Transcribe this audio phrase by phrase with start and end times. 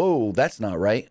[0.00, 1.10] Whoa, that's not right.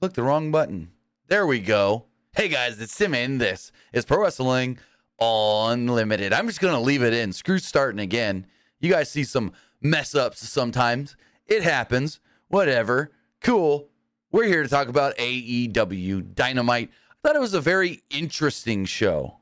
[0.00, 0.92] Click the wrong button.
[1.26, 2.06] There we go.
[2.32, 3.36] Hey guys, it's Simon.
[3.36, 4.78] this is Pro Wrestling
[5.20, 6.32] Unlimited.
[6.32, 7.34] I'm just going to leave it in.
[7.34, 8.46] Screw starting again.
[8.80, 9.52] You guys see some
[9.82, 11.16] mess ups sometimes.
[11.46, 12.18] It happens.
[12.48, 13.10] Whatever.
[13.42, 13.90] Cool.
[14.32, 16.90] We're here to talk about AEW Dynamite.
[17.10, 19.36] I thought it was a very interesting show.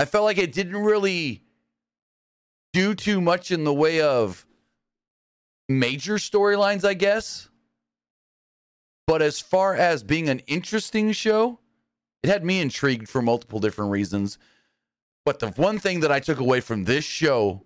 [0.00, 1.44] I felt like it didn't really
[2.72, 4.44] do too much in the way of
[5.68, 7.48] major storylines, I guess.
[9.06, 11.58] But as far as being an interesting show,
[12.22, 14.38] it had me intrigued for multiple different reasons.
[15.24, 17.62] But the one thing that I took away from this show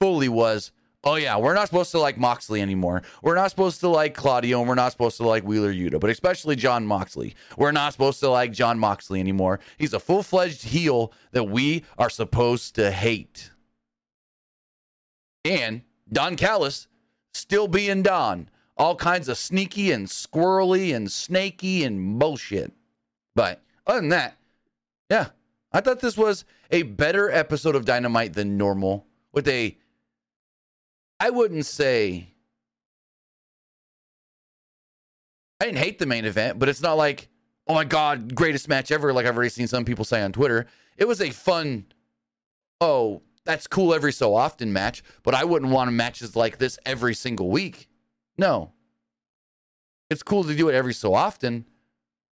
[0.00, 0.72] fully was
[1.04, 3.02] oh, yeah, we're not supposed to like Moxley anymore.
[3.22, 6.10] We're not supposed to like Claudio, and we're not supposed to like Wheeler Yuta, but
[6.10, 7.34] especially Jon Moxley.
[7.56, 9.60] We're not supposed to like Jon Moxley anymore.
[9.78, 13.50] He's a full fledged heel that we are supposed to hate.
[15.44, 16.86] And Don Callis
[17.32, 18.50] still being Don.
[18.80, 22.72] All kinds of sneaky and squirrely and snaky and bullshit.
[23.34, 24.38] But other than that,
[25.10, 25.26] yeah,
[25.70, 29.76] I thought this was a better episode of Dynamite than normal with a,
[31.20, 32.28] I wouldn't say,
[35.60, 37.28] I didn't hate the main event, but it's not like,
[37.66, 40.66] oh my God, greatest match ever, like I've already seen some people say on Twitter.
[40.96, 41.84] It was a fun,
[42.80, 47.14] oh, that's cool every so often match, but I wouldn't want matches like this every
[47.14, 47.89] single week.
[48.38, 48.72] No.
[50.08, 51.66] It's cool to do it every so often,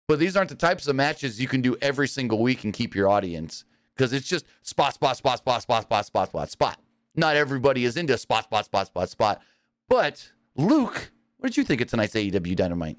[0.09, 2.95] but these aren't the types of matches you can do every single week and keep
[2.95, 6.81] your audience because it's just spot, spot, spot, spot, spot, spot, spot, spot, spot.
[7.15, 9.43] Not everybody is into spot, spot, spot, spot, spot.
[9.89, 12.99] But Luke, what did you think of tonight's AEW Dynamite?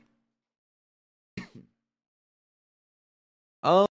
[3.64, 3.88] Um,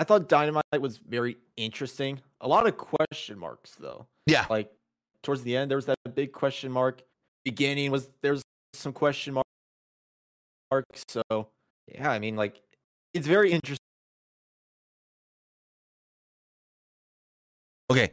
[0.00, 2.20] I thought Dynamite was very interesting.
[2.40, 4.06] A lot of question marks, though.
[4.26, 4.46] Yeah.
[4.48, 4.72] Like
[5.22, 7.02] towards the end, there was that big question mark.
[7.44, 9.46] Beginning was there's some question mark
[10.70, 11.04] marks.
[11.08, 11.22] So
[11.86, 12.60] yeah, I mean, like
[13.14, 13.78] it's very interesting.
[17.90, 18.10] Okay,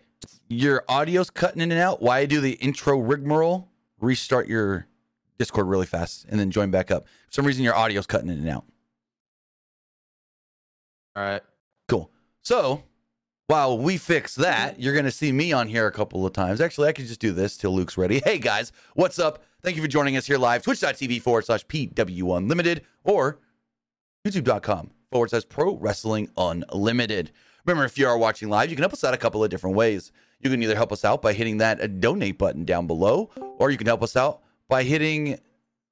[0.47, 2.01] your audio's cutting in and out.
[2.01, 3.69] Why do the intro rigmarole?
[3.99, 4.87] Restart your
[5.37, 7.07] Discord really fast and then join back up.
[7.27, 8.65] For some reason, your audio's cutting in and out.
[11.15, 11.41] All right.
[11.87, 12.11] Cool.
[12.41, 12.83] So
[13.47, 16.59] while we fix that, you're going to see me on here a couple of times.
[16.59, 18.21] Actually, I could just do this till Luke's ready.
[18.25, 19.43] Hey guys, what's up?
[19.61, 23.39] Thank you for joining us here live, twitch.tv forward slash PW Unlimited or
[24.25, 27.31] youtube.com forward slash Pro Wrestling Unlimited.
[27.65, 29.75] Remember, if you are watching live, you can help us out a couple of different
[29.75, 30.11] ways.
[30.39, 33.71] You can either help us out by hitting that uh, donate button down below, or
[33.71, 35.39] you can help us out by hitting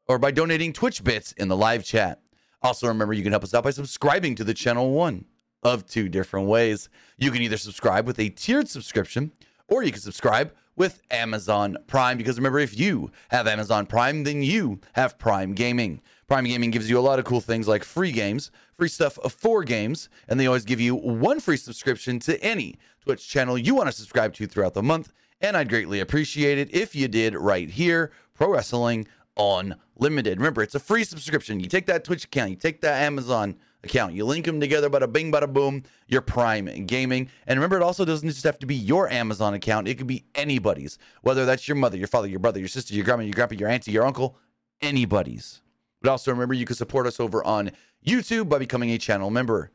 [0.07, 2.19] or by donating Twitch bits in the live chat.
[2.61, 5.25] Also, remember, you can help us out by subscribing to the channel one
[5.63, 6.89] of two different ways.
[7.17, 9.31] You can either subscribe with a tiered subscription,
[9.67, 12.17] or you can subscribe with Amazon Prime.
[12.17, 16.01] Because remember, if you have Amazon Prime, then you have Prime Gaming.
[16.27, 19.63] Prime Gaming gives you a lot of cool things like free games, free stuff for
[19.63, 23.87] games, and they always give you one free subscription to any Twitch channel you want
[23.87, 25.11] to subscribe to throughout the month.
[25.41, 29.07] And I'd greatly appreciate it if you did right here, Pro Wrestling
[29.37, 30.37] Unlimited.
[30.37, 31.59] Remember, it's a free subscription.
[31.59, 34.13] You take that Twitch account, you take that Amazon account.
[34.13, 37.29] You link them together, bada bing, bada boom, your Prime Gaming.
[37.47, 40.25] And remember, it also doesn't just have to be your Amazon account, it could be
[40.35, 43.55] anybody's, whether that's your mother, your father, your brother, your sister, your grandma, your grandpa,
[43.55, 44.37] your auntie, your uncle,
[44.81, 45.61] anybody's.
[46.01, 47.71] But also remember, you can support us over on
[48.05, 49.71] YouTube by becoming a channel member.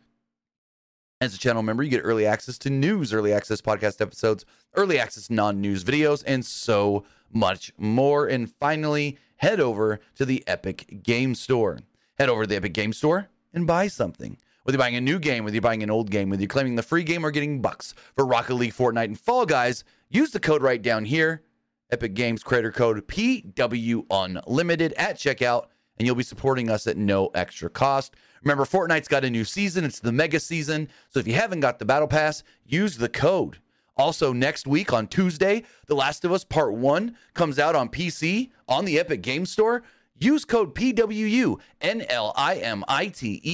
[1.21, 4.45] As a channel member, you get early access to news, early access podcast episodes,
[4.77, 8.27] early access non news videos, and so much more.
[8.27, 11.81] And finally, head over to the Epic Game Store.
[12.19, 14.39] Head over to the Epic Game Store and buy something.
[14.63, 16.77] Whether you're buying a new game, whether you're buying an old game, whether you're claiming
[16.77, 20.41] the free game or getting bucks for Rocket League, Fortnite, and Fall Guys, use the
[20.41, 21.43] code right down here,
[21.91, 25.67] Epic Games creator code PW Unlimited at checkout,
[25.99, 28.15] and you'll be supporting us at no extra cost.
[28.43, 29.85] Remember, Fortnite's got a new season.
[29.85, 30.89] It's the mega season.
[31.09, 33.59] So if you haven't got the battle pass, use the code.
[33.97, 38.51] Also, next week on Tuesday, The Last of Us Part 1 comes out on PC
[38.69, 39.83] on the Epic Game Store.
[40.21, 43.47] Use code PW Unlimited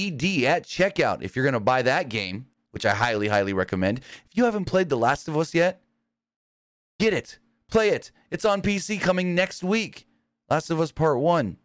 [0.43, 3.99] at checkout if you're going to buy that game, which I highly, highly recommend.
[3.99, 5.83] If you haven't played The Last of Us yet,
[6.99, 7.37] get it,
[7.69, 8.11] play it.
[8.31, 10.07] It's on PC coming next week.
[10.49, 11.57] Last of Us Part 1.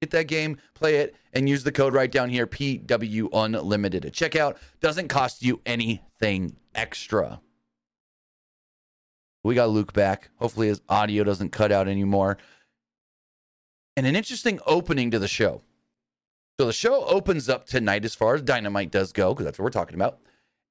[0.00, 4.12] Get that game, play it, and use the code right down here PW Unlimited at
[4.12, 4.56] checkout.
[4.80, 7.40] Doesn't cost you anything extra.
[9.42, 10.30] We got Luke back.
[10.36, 12.38] Hopefully, his audio doesn't cut out anymore
[13.96, 15.62] and an interesting opening to the show.
[16.58, 19.64] So the show opens up tonight as far as Dynamite does go, because that's what
[19.64, 20.18] we're talking about.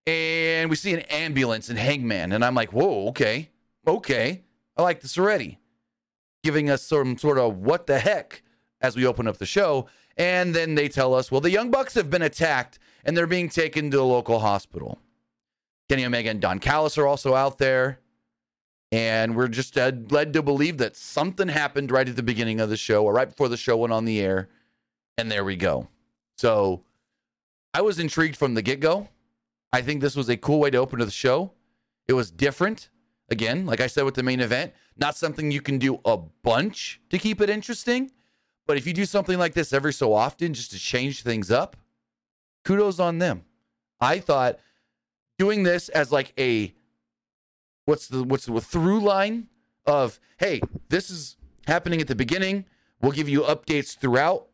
[0.06, 2.32] And we see an ambulance and Hangman.
[2.32, 3.50] And I'm like, whoa, okay.
[3.88, 4.44] Okay.
[4.78, 5.60] I like this already.
[6.44, 8.44] giving us some sort of what the heck
[8.82, 9.88] as we open up the show.
[10.18, 13.50] And then they tell us, well, the Young Bucks have been attacked and they're being
[13.50, 15.00] taken to a local hospital.
[15.90, 18.00] Kenny Omega and Don Callis are also out there.
[18.94, 22.70] And we're just uh, led to believe that something happened right at the beginning of
[22.70, 24.50] the show or right before the show went on the air.
[25.18, 25.88] And there we go.
[26.38, 26.84] So
[27.74, 29.10] I was intrigued from the get go.
[29.72, 31.54] I think this was a cool way to open to the show.
[32.08, 32.90] It was different.
[33.32, 37.02] Again, like I said with the main event, not something you can do a bunch
[37.10, 38.12] to keep it interesting.
[38.68, 41.78] But if you do something like this every so often just to change things up,
[42.64, 43.46] kudos on them.
[44.00, 44.60] I thought
[45.40, 46.76] doing this as like a
[47.86, 49.48] what's the what's the through line
[49.86, 51.38] of hey, this is
[51.68, 52.66] happening at the beginning.
[53.02, 54.48] We'll give you updates throughout.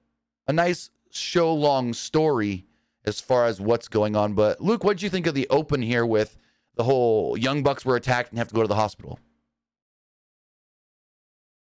[0.48, 2.66] A nice show long story
[3.06, 4.34] as far as what's going on.
[4.34, 6.38] But Luke, what did you think of the open here with
[6.76, 9.20] the whole Young Bucks were attacked and have to go to the hospital?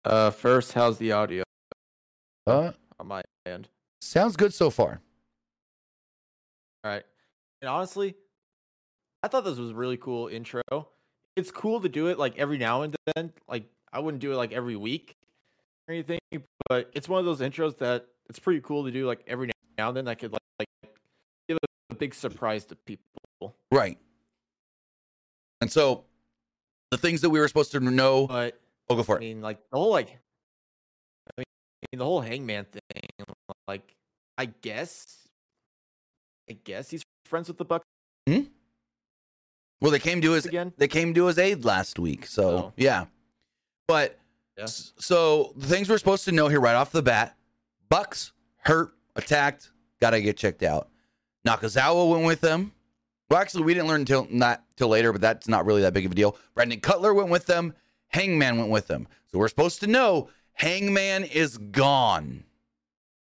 [0.05, 1.44] Uh, first, how's the audio
[2.47, 3.69] Uh, on my end?
[4.00, 5.00] sounds good so far.
[6.85, 7.05] All right.
[7.61, 8.17] And honestly,
[9.23, 10.62] I thought this was a really cool intro.
[11.37, 13.32] It's cool to do it like every now and then.
[13.49, 15.17] Like I wouldn't do it like every week
[15.88, 16.19] or anything,
[16.69, 19.88] but it's one of those intros that it's pretty cool to do like every now
[19.88, 20.08] and then.
[20.08, 20.69] I could like, like
[21.49, 21.58] give
[21.90, 23.55] a big surprise to people.
[23.70, 23.99] Right.
[25.61, 26.05] And so
[26.90, 28.26] the things that we were supposed to know.
[28.26, 28.58] But
[28.90, 29.20] Oh, go for I it.
[29.20, 30.19] mean, like the whole like,
[31.38, 33.26] I mean, the whole Hangman thing.
[33.67, 33.94] Like,
[34.37, 35.05] I guess,
[36.50, 37.84] I guess he's friends with the Bucks
[38.29, 38.43] hmm?
[39.82, 40.73] Well, they came to his again.
[40.79, 42.26] they came to his aid last week.
[42.26, 42.73] So Oh.
[42.76, 43.06] yeah.
[43.88, 44.19] But
[44.56, 44.67] Yeah.
[44.67, 47.37] so the things we're supposed to know here right off the bat:
[47.88, 49.70] Bucks hurt, attacked,
[50.00, 50.88] gotta get checked out.
[51.46, 52.73] Nakazawa went with them.
[53.29, 56.06] Well, actually, we didn't learn until not till later, but that's not really that big
[56.06, 56.37] of a deal.
[56.55, 57.75] Brandon Cutler went with them.
[58.08, 59.08] Hangman went with them.
[59.32, 62.44] So we're supposed to know Hangman is gone.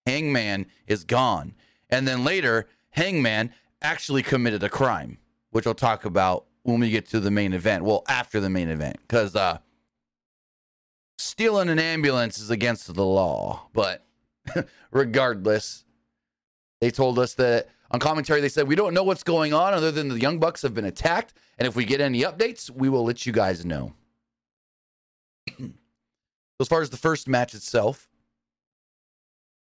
[0.05, 1.53] Hangman is gone.
[1.89, 5.19] And then later, Hangman actually committed a crime,
[5.51, 7.83] which we'll talk about when we get to the main event.
[7.83, 9.59] Well, after the main event, because uh,
[11.17, 13.67] stealing an ambulance is against the law.
[13.73, 14.05] But
[14.91, 15.83] regardless,
[16.81, 19.91] they told us that on commentary, they said, We don't know what's going on other
[19.91, 21.33] than the Young Bucks have been attacked.
[21.57, 23.93] And if we get any updates, we will let you guys know.
[26.59, 28.09] as far as the first match itself,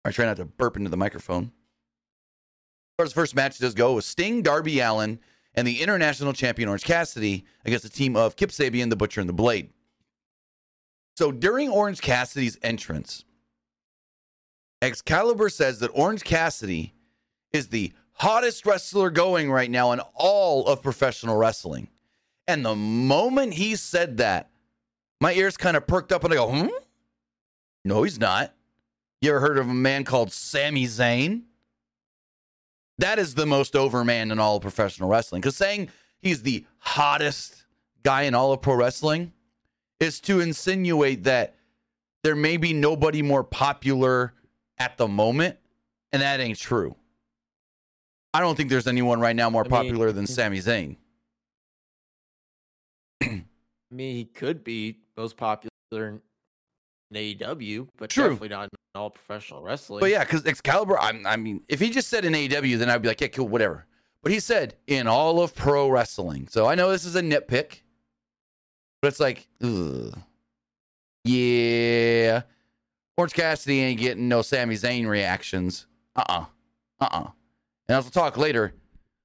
[0.04, 1.44] I try not to burp into the microphone.
[1.44, 5.20] As far as the first match does go, it was Sting, Darby Allin,
[5.58, 9.28] and the international champion Orange Cassidy against the team of Kip Sabian, the Butcher, and
[9.28, 9.70] the Blade.
[11.16, 13.24] So during Orange Cassidy's entrance,
[14.80, 16.94] Excalibur says that Orange Cassidy
[17.52, 21.88] is the hottest wrestler going right now in all of professional wrestling.
[22.46, 24.50] And the moment he said that,
[25.20, 26.68] my ears kind of perked up and I go, hmm?
[27.84, 28.54] No, he's not.
[29.20, 31.42] You ever heard of a man called Sami Zayn?
[32.98, 35.40] That is the most over man in all of professional wrestling.
[35.40, 35.88] Because saying
[36.20, 37.64] he's the hottest
[38.02, 39.32] guy in all of pro wrestling
[40.00, 41.56] is to insinuate that
[42.22, 44.34] there may be nobody more popular
[44.78, 45.56] at the moment,
[46.12, 46.96] and that ain't true.
[48.34, 50.96] I don't think there's anyone right now more I mean- popular than Sami Zayn.
[53.22, 53.44] I
[53.94, 56.20] mean, he could be most popular
[57.10, 58.24] in AEW, but True.
[58.24, 60.00] definitely not in all professional wrestling.
[60.00, 63.02] But yeah, because Excalibur, I'm, I mean, if he just said in AEW, then I'd
[63.02, 63.86] be like, yeah, cool, whatever.
[64.22, 66.48] But he said in all of pro wrestling.
[66.50, 67.82] So I know this is a nitpick,
[69.00, 70.18] but it's like, ugh.
[71.24, 72.42] yeah.
[73.16, 75.86] Orange Cassidy ain't getting no Sami Zayn reactions.
[76.14, 76.44] Uh uh-uh.
[77.00, 77.08] uh.
[77.10, 77.30] Uh
[77.88, 78.74] And as we'll talk later,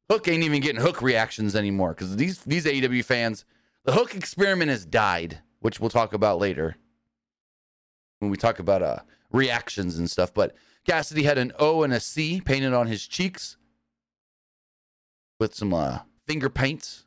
[0.10, 3.46] Hook ain't even getting Hook reactions anymore because these, these AEW fans,
[3.86, 6.78] the Hook experiment has died, which we'll talk about later
[8.24, 9.00] when we talk about uh,
[9.32, 10.34] reactions and stuff.
[10.34, 10.56] But
[10.88, 13.58] Cassidy had an O and a C painted on his cheeks
[15.40, 17.06] with some uh, finger paints.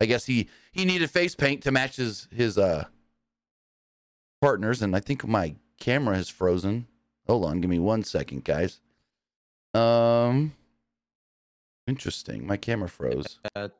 [0.00, 2.84] I guess he he needed face paint to match his his uh,
[4.40, 6.88] partners, and I think my camera has frozen.
[7.26, 8.80] Hold on, give me one second, guys.
[9.72, 10.54] Um,
[11.86, 12.46] interesting.
[12.46, 13.38] My camera froze.
[13.54, 13.72] That,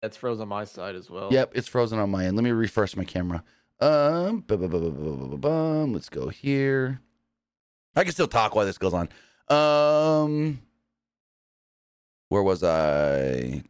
[0.00, 1.28] that's frozen on my side as well.
[1.30, 2.36] Yep, it's frozen on my end.
[2.36, 3.44] Let me refresh my camera.
[3.82, 7.00] Um, bu- bu- bu- let's go here.
[7.96, 9.08] I can still talk while this goes on.
[9.48, 10.62] Um,
[12.28, 13.64] where was I?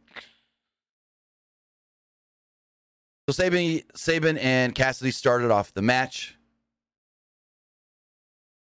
[3.27, 6.37] So Sabian, Sabian and Cassidy started off the match.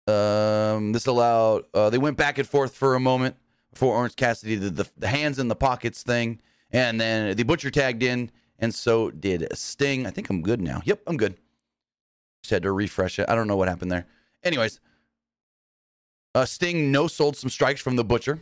[0.05, 3.35] Um, this allowed uh, they went back and forth for a moment
[3.73, 7.71] before Orange Cassidy did the, the hands in the pockets thing, and then the Butcher
[7.71, 8.29] tagged in,
[8.61, 10.05] and so did Sting.
[10.05, 10.81] I think I'm good now.
[10.85, 11.35] Yep, I'm good.
[12.43, 13.27] Just had to refresh it.
[13.27, 14.05] I don't know what happened there.
[14.43, 14.79] Anyways,
[16.33, 18.39] uh, Sting no sold some strikes from the Butcher,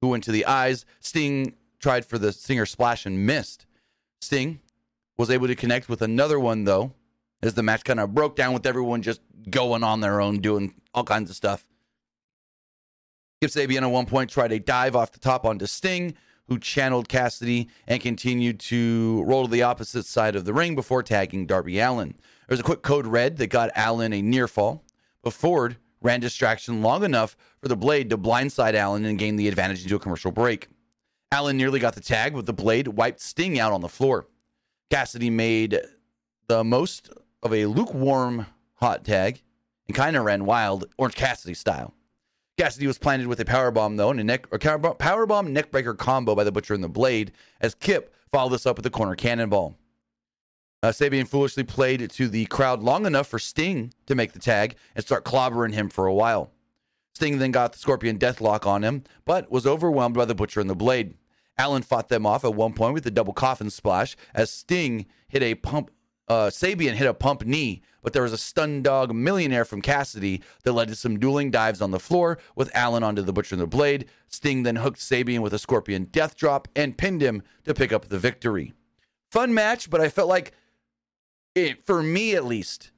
[0.00, 0.84] who went to the eyes.
[1.00, 3.66] Sting tried for the Stinger splash and missed.
[4.20, 4.60] Sting
[5.18, 6.92] was able to connect with another one, though,
[7.42, 10.74] as the match kind of broke down with everyone just going on their own, doing
[10.94, 11.66] all kinds of stuff.
[13.40, 16.14] Kip Sabian at one point tried a dive off the top onto Sting,
[16.50, 21.00] who channeled Cassidy and continued to roll to the opposite side of the ring before
[21.00, 22.08] tagging Darby Allin.
[22.48, 24.84] There was a quick code red that got Allin a near fall,
[25.22, 29.46] but Ford ran distraction long enough for the blade to blindside Allin and gain the
[29.46, 30.66] advantage into a commercial break.
[31.30, 34.26] Allin nearly got the tag, but the blade wiped Sting out on the floor.
[34.90, 35.78] Cassidy made
[36.48, 37.10] the most
[37.44, 39.40] of a lukewarm hot tag
[39.86, 41.94] and kind of ran wild, Orange Cassidy style.
[42.60, 46.52] Cassidy was planted with a powerbomb, though, and a neck powerbomb neckbreaker combo by the
[46.52, 49.78] Butcher and the Blade, as Kip followed this up with a corner cannonball.
[50.82, 54.76] Uh, Sabian foolishly played to the crowd long enough for Sting to make the tag
[54.94, 56.50] and start clobbering him for a while.
[57.14, 60.68] Sting then got the Scorpion Deathlock on him, but was overwhelmed by the Butcher and
[60.68, 61.14] the Blade.
[61.56, 65.42] Allin fought them off at one point with a double coffin splash as Sting hit
[65.42, 65.90] a pump.
[66.30, 70.42] Uh, Sabian hit a pump knee, but there was a stun dog millionaire from Cassidy
[70.62, 73.62] that led to some dueling dives on the floor with Allin onto the Butcher and
[73.62, 74.06] the Blade.
[74.28, 78.06] Sting then hooked Sabian with a Scorpion Death Drop and pinned him to pick up
[78.06, 78.72] the victory.
[79.32, 80.52] Fun match, but I felt like
[81.56, 82.92] it, for me at least,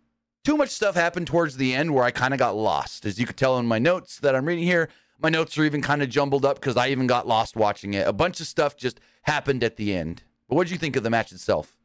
[0.45, 3.07] too much stuff happened towards the end where I kind of got lost.
[3.07, 5.81] As you could tell in my notes that I'm reading here, my notes are even
[5.81, 8.07] kind of jumbled up because I even got lost watching it.
[8.07, 10.23] A bunch of stuff just happened at the end.
[10.51, 11.79] But what did you think of the match itself?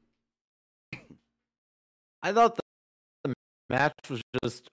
[2.23, 2.61] I thought the,
[3.23, 3.33] the
[3.69, 4.67] match was just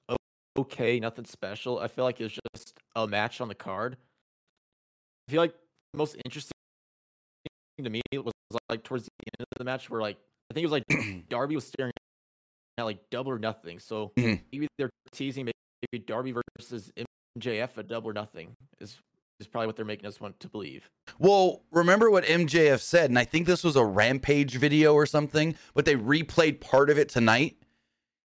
[0.59, 1.79] okay, nothing special.
[1.79, 3.97] I feel like it was just a match on the card.
[5.29, 5.55] I feel like
[5.93, 6.53] the most interesting
[7.77, 8.33] thing to me was
[8.69, 10.17] like towards the end of the match where like
[10.51, 11.93] I think it was like Darby was staring
[12.79, 13.79] at like double or nothing.
[13.79, 14.41] So Mhm.
[14.53, 16.91] maybe they're teasing maybe Darby versus
[17.39, 18.97] MJF at double or nothing is
[19.41, 20.91] is probably what they're making us want to believe.
[21.19, 25.55] Well, remember what MJF said, and I think this was a Rampage video or something,
[25.75, 27.57] but they replayed part of it tonight.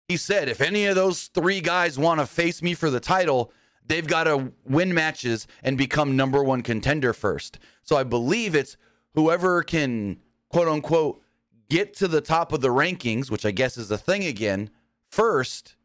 [0.06, 3.52] He said, if any of those three guys want to face me for the title,
[3.84, 7.58] they've got to win matches and become number one contender first.
[7.82, 8.76] So I believe it's
[9.14, 11.22] whoever can, quote unquote,
[11.68, 14.70] get to the top of the rankings, which I guess is a thing again,
[15.10, 15.76] first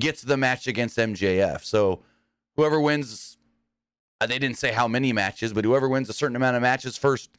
[0.00, 1.62] gets the match against MJF.
[1.62, 2.02] So
[2.56, 3.36] whoever wins,
[4.20, 6.96] uh, they didn't say how many matches, but whoever wins a certain amount of matches
[6.96, 7.30] first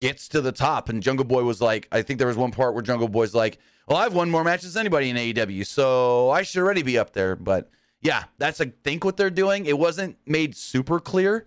[0.00, 0.88] gets to the top.
[0.88, 3.58] And Jungle Boy was like, I think there was one part where Jungle Boy's like,
[3.86, 7.12] well, I've won more matches than anybody in AEW, so I should already be up
[7.12, 7.34] there.
[7.36, 7.70] But
[8.00, 9.66] yeah, that's I think what they're doing.
[9.66, 11.46] It wasn't made super clear,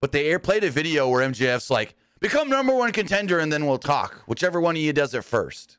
[0.00, 3.66] but they air played a video where MJF's like, become number one contender and then
[3.66, 4.22] we'll talk.
[4.26, 5.78] Whichever one of you does it first.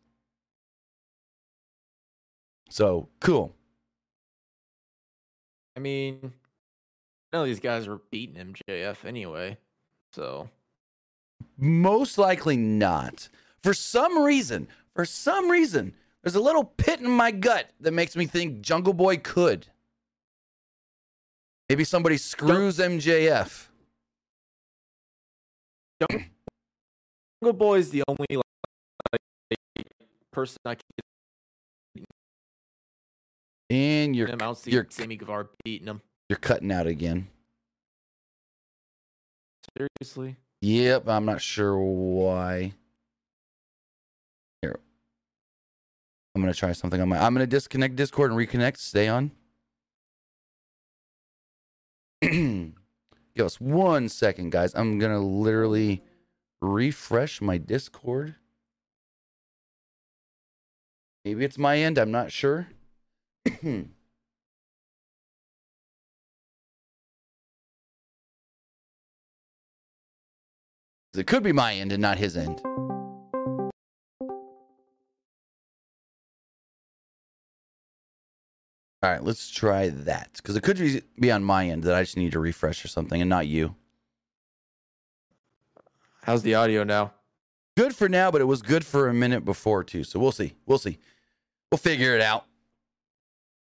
[2.69, 3.55] So cool.
[5.75, 6.33] I mean,
[7.31, 9.57] none of these guys were beating MJF anyway.
[10.13, 10.49] So
[11.57, 13.29] Most likely not.
[13.63, 15.93] For some reason, for some reason,
[16.23, 19.67] there's a little pit in my gut that makes me think Jungle Boy could.
[21.69, 23.67] Maybe somebody screws MJF.
[25.99, 29.21] Jungle Boy is the only like,
[30.31, 30.81] person I can
[33.69, 34.37] And get you're him.
[34.41, 36.01] I don't see you're Sammy Guevara beating him.
[36.29, 37.27] You're cutting out again.
[39.77, 40.37] Seriously.
[40.61, 42.73] Yep, I'm not sure why.
[44.61, 44.79] Here.
[46.35, 48.77] I'm gonna try something on my I'm gonna disconnect Discord and reconnect.
[48.77, 49.31] Stay on.
[52.21, 54.73] Give us one second, guys.
[54.73, 56.01] I'm gonna literally
[56.61, 58.35] refresh my Discord.
[61.23, 62.67] Maybe it's my end, I'm not sure.
[71.17, 72.61] It could be my end and not his end.
[79.03, 82.17] All right, let's try that because it could be- on my end that I just
[82.17, 83.75] need to refresh or something and not you.
[86.23, 87.13] How's the audio now?
[87.77, 90.03] Good for now, but it was good for a minute before too.
[90.03, 90.55] So we'll see.
[90.65, 90.97] We'll see.
[91.71, 92.45] We'll figure it out.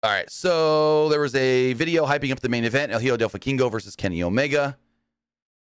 [0.02, 0.28] All right.
[0.30, 3.94] So there was a video hyping up the main event: El Hijo del Vikingo versus
[3.94, 4.78] Kenny Omega.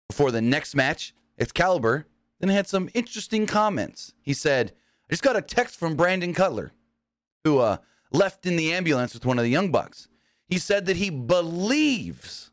[0.08, 2.06] Before the next match, Excalibur
[2.38, 4.14] then had some interesting comments.
[4.23, 4.73] He said,
[5.09, 6.73] "I just got a text from Brandon Cutler,
[7.44, 7.78] who uh,
[8.12, 10.09] left in the ambulance with one of the Young Bucks.
[10.47, 12.50] He said that he believes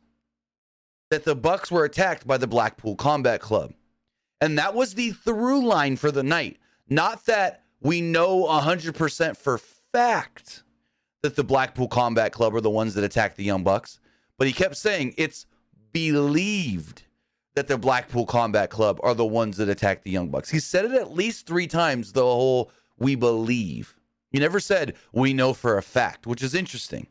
[1.10, 3.74] that the Bucks were attacked by the Blackpool Combat Club."
[4.40, 6.58] And that was the through line for the night.
[6.88, 10.62] Not that we know 100% for fact
[11.22, 13.98] that the Blackpool Combat Club are the ones that attacked the Young Bucks,
[14.36, 15.46] but he kept saying it's
[15.92, 17.02] believed
[17.58, 20.48] that the Blackpool Combat Club are the ones that attacked the Young Bucks.
[20.50, 23.96] He said it at least three times, the whole we believe.
[24.30, 27.08] He never said we know for a fact, which is interesting.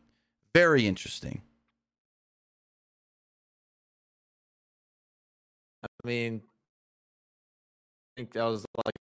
[0.55, 1.41] Very interesting.
[5.83, 8.95] I mean, I think that was like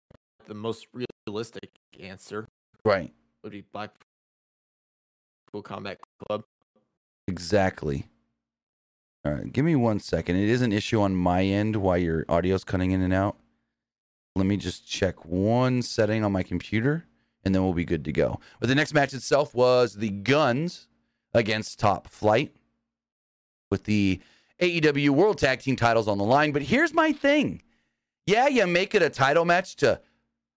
[0.47, 0.87] the most
[1.27, 2.47] realistic answer
[2.83, 3.13] Right.
[3.43, 4.01] would be Blackpool
[5.63, 6.43] Combat Club.
[7.27, 8.07] Exactly.
[9.25, 10.35] All right, give me one second.
[10.35, 13.37] It is an issue on my end why your audio's cutting in and out.
[14.35, 17.05] Let me just check one setting on my computer
[17.43, 18.39] and then we'll be good to go.
[18.59, 20.87] But the next match itself was the Guns
[21.33, 22.53] against Top Flight
[23.71, 24.21] with the
[24.61, 26.51] AEW World Tag Team titles on the line.
[26.51, 27.63] But here's my thing.
[28.27, 30.01] Yeah, you make it a title match to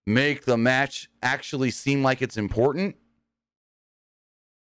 [0.07, 2.97] make the match actually seem like it's important.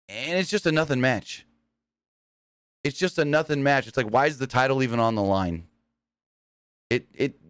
[0.08, 1.46] And it's just a nothing match.
[2.84, 3.88] It's just a nothing match.
[3.88, 5.66] It's like, why is the title even on the line?
[6.90, 7.40] It it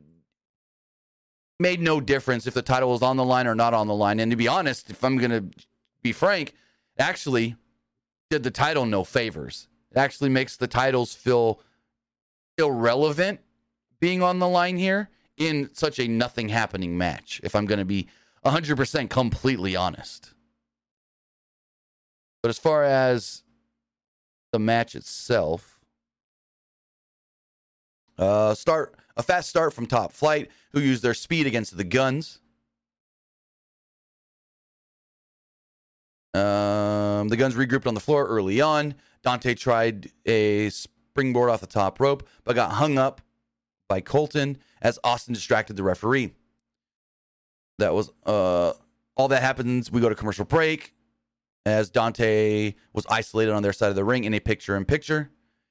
[1.58, 4.20] made no difference if the title was on the line or not on the line.
[4.20, 5.44] And to be honest, if I'm gonna
[6.02, 6.54] be frank,
[6.98, 7.56] actually
[8.30, 9.68] did the title no favors.
[9.90, 11.60] It actually makes the titles feel
[12.58, 13.40] irrelevant
[14.00, 18.08] being on the line here in such a nothing happening match, if I'm gonna be
[18.44, 20.32] 100% completely honest.
[22.42, 23.42] But as far as
[24.54, 25.80] the match itself,
[28.16, 32.38] uh, start a fast start from Top Flight, who used their speed against the guns.
[36.34, 38.94] Um, the guns regrouped on the floor early on.
[39.24, 43.22] Dante tried a springboard off the top rope, but got hung up
[43.88, 46.32] by Colten as Austin distracted the referee.
[47.78, 48.74] That was uh,
[49.16, 49.90] all that happens.
[49.90, 50.93] We go to commercial break
[51.66, 55.30] as Dante was isolated on their side of the ring in a picture in picture.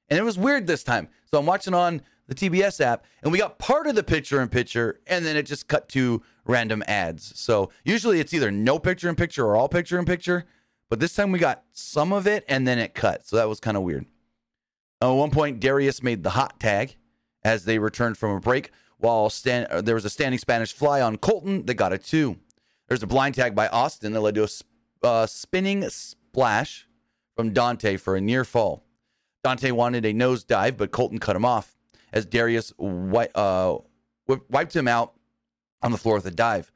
[0.10, 1.10] And it was weird this time.
[1.26, 4.50] So I'm watching on the TBS app and we got part of the picture in
[4.50, 7.38] picture and then it just cut to random ads.
[7.40, 10.46] So usually it's either no picture in picture or all picture in picture.
[10.90, 13.26] But this time we got some of it and then it cut.
[13.26, 14.06] So that was kind of weird.
[15.02, 16.96] At one point, Darius made the hot tag
[17.44, 18.72] as they returned from a break
[19.04, 22.38] while stand, uh, there was a standing Spanish fly on Colten that got a two.
[22.88, 24.48] There's a blind tag by Austin that led to a
[25.04, 26.88] uh, spinning splash
[27.36, 28.84] from Dante for a near fall.
[29.44, 31.78] Dante wanted a nose dive, but Colten cut him off
[32.14, 33.78] as Darius wi- uh,
[34.50, 35.14] wiped him out
[35.82, 36.72] on the floor with a dive.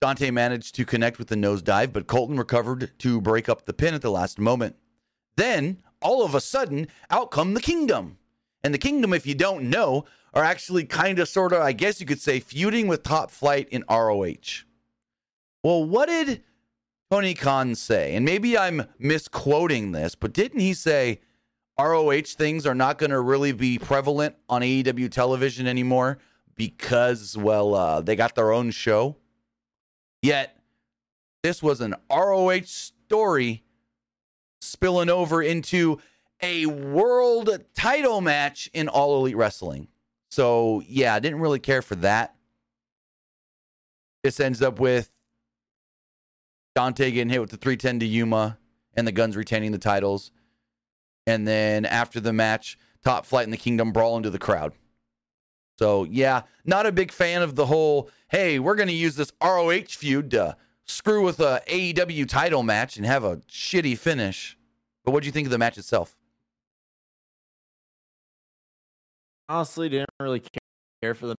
[0.00, 3.72] Dante managed to connect with the nose dive, but Colten recovered to break up the
[3.72, 4.76] pin at the last moment.
[5.36, 8.18] Then, all of a sudden, out come the Kingdom.
[8.62, 10.04] And the Kingdom, if you don't know,
[10.34, 13.68] are actually kind of sort of, I guess you could say, feuding with Top Flight
[13.70, 14.64] in ROH.
[15.62, 16.42] Well, what did
[17.10, 18.14] Tony Khan say?
[18.14, 21.20] And maybe I'm misquoting this, but didn't he say
[21.78, 26.18] ROH things are not going to really be prevalent on AEW television anymore
[26.54, 29.16] because, well, uh, they got their own show?
[30.22, 30.58] Yet,
[31.42, 33.62] this was an ROH story
[34.60, 36.00] spilling over into
[36.42, 39.88] a world title match in All Elite Wrestling.
[40.30, 42.34] So, yeah, I didn't really care for that.
[44.22, 45.10] This ends up with
[46.78, 48.56] Dante getting hit with the 310 to Yuma
[48.94, 50.30] and the Guns retaining the titles.
[51.26, 54.74] And then after the match, Top Flight and the Kingdom brawl into the crowd.
[55.80, 59.32] So, yeah, not a big fan of the whole, hey, we're going to use this
[59.42, 64.56] ROH feud to screw with a AEW title match and have a shitty finish.
[65.04, 66.16] But what do you think of the match itself?
[69.48, 70.44] Honestly, didn't really
[71.02, 71.34] care for the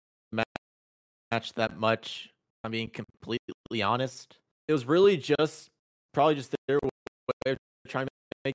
[1.31, 2.29] match that much.
[2.65, 4.35] I'm being completely honest.
[4.69, 5.71] It was really just
[6.13, 8.11] probably just their way of trying to
[8.45, 8.53] make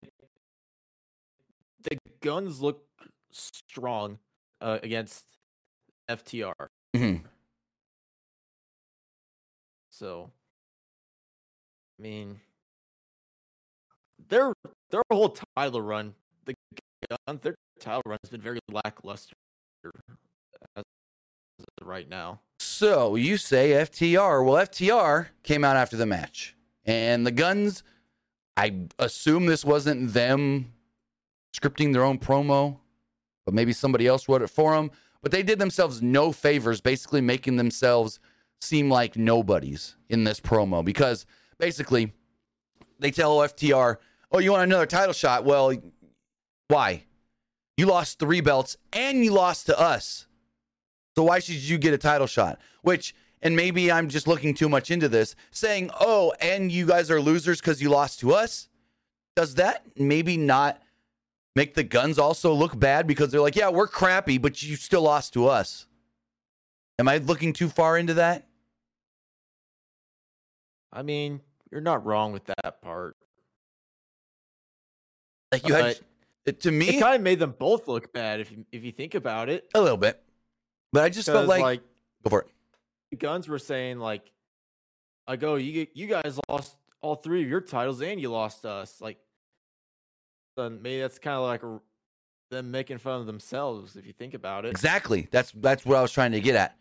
[1.83, 2.85] the guns look
[3.33, 4.21] strong
[4.61, 5.25] uh, against
[6.09, 6.53] FTR.
[6.95, 7.27] Mm-hmm.
[9.91, 10.31] So,
[11.99, 12.39] I mean,
[14.29, 14.53] their
[14.91, 16.55] their whole title run, the
[17.27, 19.35] gun, their title run has been very lackluster
[21.83, 22.39] right now.
[22.75, 24.45] So you say FTR.
[24.45, 26.57] Well, FTR came out after the match.
[26.85, 27.85] And the Guns,
[28.57, 30.73] I assume this wasn't them
[31.57, 32.79] scripting their own promo,
[33.45, 34.91] but maybe somebody else wrote it for them.
[35.23, 38.19] But they did themselves no favors, basically making themselves
[38.61, 41.27] seem like nobodies in this promo because
[41.61, 42.13] basically
[42.99, 43.99] they tell FTR,
[44.33, 45.45] Oh, you want another title shot?
[45.45, 45.75] Well,
[46.67, 47.05] why?
[47.77, 50.27] You lost three belts and you lost to us.
[51.17, 52.61] So why should you get a title shot?
[52.83, 57.11] Which and maybe I'm just looking too much into this, saying, oh, and you guys
[57.11, 58.69] are losers because you lost to us,
[59.37, 60.81] does that maybe not
[61.55, 65.03] make the guns also look bad because they're like, yeah, we're crappy, but you still
[65.03, 65.87] lost to us?
[66.99, 68.47] Am I looking too far into that?
[70.93, 73.17] I mean, you're not wrong with that part.
[75.53, 76.01] Like you had
[76.61, 79.15] to me it kind of made them both look bad if you, if you think
[79.15, 79.69] about it.
[79.75, 80.21] a little bit,
[80.95, 81.83] but I just felt like, like
[82.23, 82.47] go for
[83.11, 83.19] it.
[83.19, 84.31] guns were saying like,
[85.27, 88.65] I go, oh, you you guys lost all three of your titles and you lost
[88.65, 89.01] us.
[89.01, 89.19] Like,
[90.57, 91.83] then maybe that's kind of like
[92.53, 94.71] them making fun of themselves if you think about it.
[94.71, 95.27] Exactly.
[95.33, 96.77] That's that's what I was trying to get at.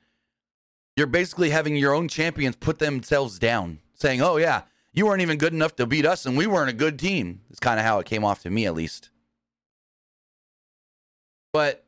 [0.95, 5.39] You're basically having your own champions put themselves down, saying, "Oh yeah, you weren't even
[5.39, 7.97] good enough to beat us, and we weren't a good team." It's kind of how
[7.97, 9.09] it came off to me, at least.
[11.51, 11.82] But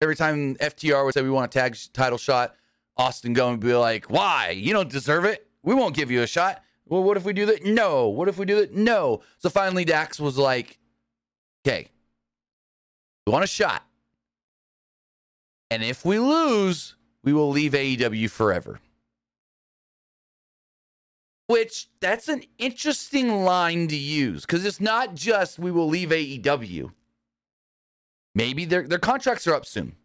[0.00, 2.54] every time FTR would say we want a tag title shot,
[2.96, 4.50] Austin go and be like, "Why?
[4.50, 5.48] You don't deserve it.
[5.62, 7.64] We won't give you a shot." Well, what if we do that?
[7.64, 8.08] No.
[8.08, 8.74] What if we do that?
[8.74, 9.22] No.
[9.38, 10.78] So finally, Dax was like,
[11.66, 11.88] "Okay,
[13.26, 13.84] we want a shot."
[15.70, 18.80] And if we lose, we will leave AEW forever.
[21.46, 26.92] Which that's an interesting line to use because it's not just we will leave AEW.
[28.34, 29.96] Maybe their their contracts are up soon.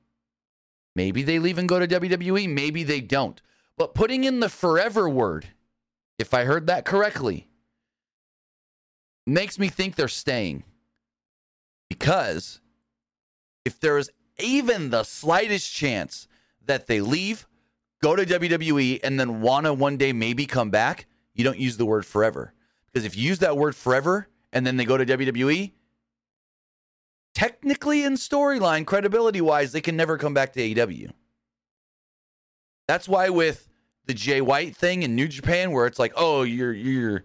[0.95, 2.49] Maybe they leave and go to WWE.
[2.49, 3.41] Maybe they don't.
[3.77, 5.47] But putting in the forever word,
[6.17, 7.47] if I heard that correctly,
[9.27, 10.63] makes me think they're staying.
[11.89, 12.61] Because
[13.65, 14.09] if there is
[14.39, 16.27] even the slightest chance
[16.65, 17.47] that they leave,
[18.01, 21.77] go to WWE, and then want to one day maybe come back, you don't use
[21.77, 22.53] the word forever.
[22.87, 25.73] Because if you use that word forever and then they go to WWE,
[27.35, 31.11] technically in storyline, credibility wise, they can never come back to AEW.
[32.87, 33.69] That's why with
[34.05, 37.23] the Jay White thing in New Japan, where it's like, oh, you're you're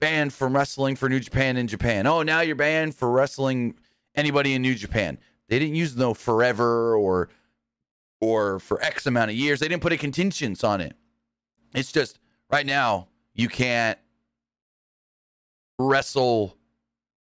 [0.00, 2.06] banned from wrestling for New Japan in Japan.
[2.06, 3.74] Oh, now you're banned for wrestling
[4.14, 5.18] anybody in New Japan.
[5.48, 7.28] They didn't use no forever or
[8.20, 9.60] or for X amount of years.
[9.60, 10.96] They didn't put a contingent on it.
[11.74, 12.18] It's just
[12.50, 13.98] right now you can't
[15.78, 16.56] wrestle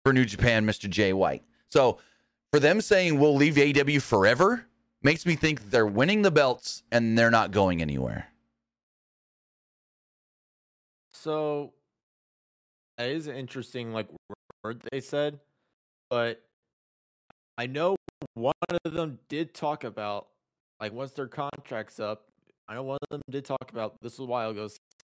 [0.03, 0.89] for New Japan, Mr.
[0.89, 1.43] Jay White.
[1.69, 1.99] So
[2.53, 4.67] for them saying we'll leave AEW forever
[5.01, 8.27] makes me think they're winning the belts and they're not going anywhere.
[11.13, 11.73] So
[12.99, 14.07] that is interesting like
[14.63, 15.39] word they said,
[16.11, 16.43] but
[17.57, 17.95] I know
[18.35, 18.53] one
[18.85, 20.27] of them did talk about
[20.79, 22.25] like once their contract's up.
[22.67, 24.69] I know one of them did talk about this was a while ago,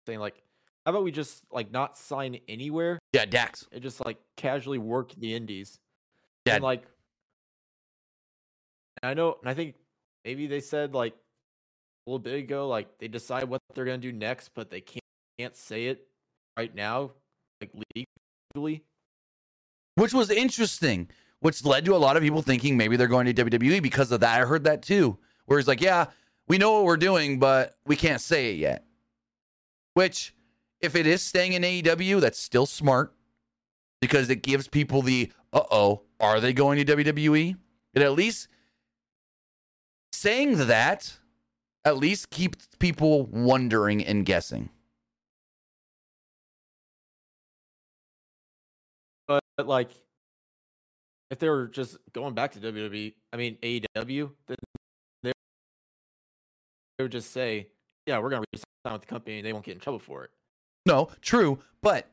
[0.07, 0.42] saying like,
[0.87, 3.66] how about we just like not sign anywhere Yeah, Dax.
[3.72, 5.79] and just like casually work the indies?
[6.46, 6.55] Yeah.
[6.55, 6.85] And like,
[9.06, 9.74] I know, and I think
[10.24, 14.12] maybe they said like a little bit ago, like they decide what they're gonna do
[14.12, 15.00] next, but they can't
[15.38, 16.06] can't say it
[16.56, 17.12] right now,
[17.60, 17.70] like
[18.54, 18.82] legally.
[19.96, 23.44] which was interesting, which led to a lot of people thinking maybe they're going to
[23.44, 24.40] WWE because of that.
[24.40, 26.06] I heard that too, where he's like, yeah,
[26.48, 28.84] we know what we're doing, but we can't say it yet.
[29.94, 30.34] Which,
[30.80, 33.14] if it is staying in AEW, that's still smart
[34.00, 37.56] because it gives people the, uh oh, are they going to WWE?
[37.94, 38.48] It at least
[40.26, 41.18] saying that
[41.84, 44.70] at least keeps people wondering and guessing.
[49.28, 49.90] But, but like,
[51.30, 54.56] if they were just going back to WWE, I mean AEW, then
[55.22, 55.32] they
[56.98, 57.68] they would just say,
[58.06, 60.30] "Yeah, we're gonna resign with the company, and they won't get in trouble for it."
[60.86, 62.08] No, true, but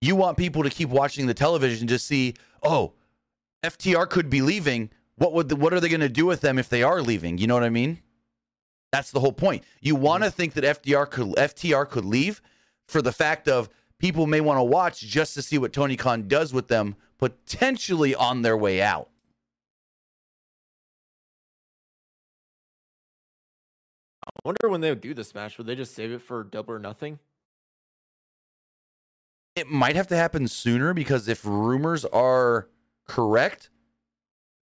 [0.00, 2.94] you want people to keep watching the television to see, oh,
[3.62, 4.90] FTR could be leaving.
[5.18, 7.38] What would the, what are they going to do with them if they are leaving?
[7.38, 8.00] You know what I mean?
[8.92, 9.64] That's the whole point.
[9.80, 10.02] You mm-hmm.
[10.02, 12.40] want to think that FDR could FTR could leave
[12.86, 16.28] for the fact of people may want to watch just to see what Tony Khan
[16.28, 19.10] does with them potentially on their way out.
[24.24, 25.58] I wonder when they would do this match.
[25.58, 27.18] Would they just save it for double or nothing?
[29.56, 32.68] It might have to happen sooner because if rumors are
[33.06, 33.70] correct,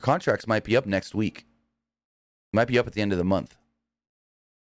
[0.01, 1.47] contracts might be up next week.
[2.53, 3.57] Might be up at the end of the month.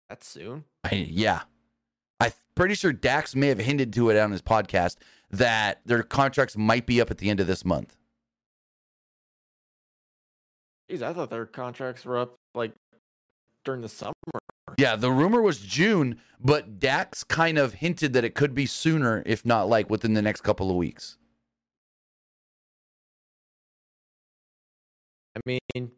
[0.09, 0.65] That soon?
[0.83, 1.41] I, yeah.
[2.19, 4.97] I'm pretty sure Dax may have hinted to it on his podcast
[5.29, 7.95] that their contracts might be up at the end of this month.
[10.89, 12.73] Jeez, I thought their contracts were up like
[13.63, 14.13] during the summer.
[14.77, 19.21] Yeah, the rumor was June, but Dax kind of hinted that it could be sooner,
[19.25, 21.18] if not like within the next couple of weeks.
[25.35, 25.91] I mean,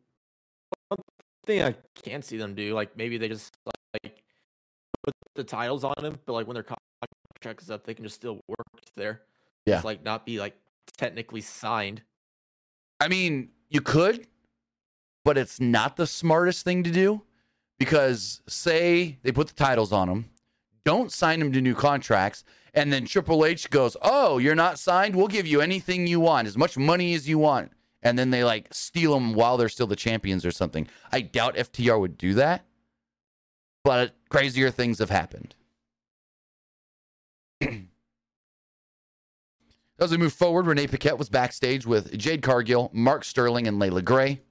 [0.89, 0.99] one
[1.45, 4.21] thing I can't see them do, like maybe they just like
[5.03, 6.65] put the titles on him, but like when their
[7.35, 9.21] contract is up, they can just still work there.
[9.65, 9.75] Yeah.
[9.75, 10.55] Just like not be like
[10.97, 12.01] technically signed.
[12.99, 14.27] I mean, you could,
[15.23, 17.23] but it's not the smartest thing to do
[17.79, 20.29] because say they put the titles on them,
[20.85, 25.15] don't sign them to new contracts, and then Triple H goes, "Oh, you're not signed.
[25.15, 27.71] We'll give you anything you want, as much money as you want."
[28.03, 30.87] And then they like steal them while they're still the champions or something.
[31.11, 32.65] I doubt FTR would do that,
[33.83, 35.55] but crazier things have happened.
[39.99, 44.01] As we move forward, Renee Paquette was backstage with Jade Cargill, Mark Sterling, and Leila
[44.01, 44.41] Grey.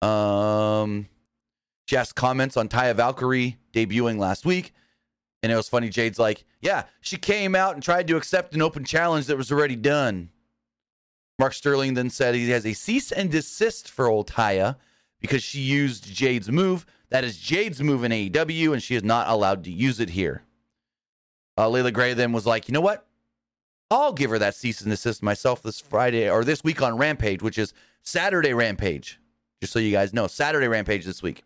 [0.00, 1.06] Um,
[1.86, 4.72] she asked comments on Taya Valkyrie debuting last week.
[5.42, 5.90] And it was funny.
[5.90, 9.52] Jade's like, yeah, she came out and tried to accept an open challenge that was
[9.52, 10.30] already done.
[11.38, 14.76] Mark Sterling then said he has a cease and desist for old Taya
[15.20, 16.86] because she used Jade's move.
[17.10, 20.42] That is Jade's move in AEW, and she is not allowed to use it here.
[21.58, 23.06] Uh, Leila Grey then was like, you know what?
[23.90, 27.42] I'll give her that cease and desist myself this Friday or this week on Rampage,
[27.42, 27.72] which is
[28.02, 29.20] Saturday Rampage.
[29.60, 31.44] Just so you guys know, Saturday Rampage this week.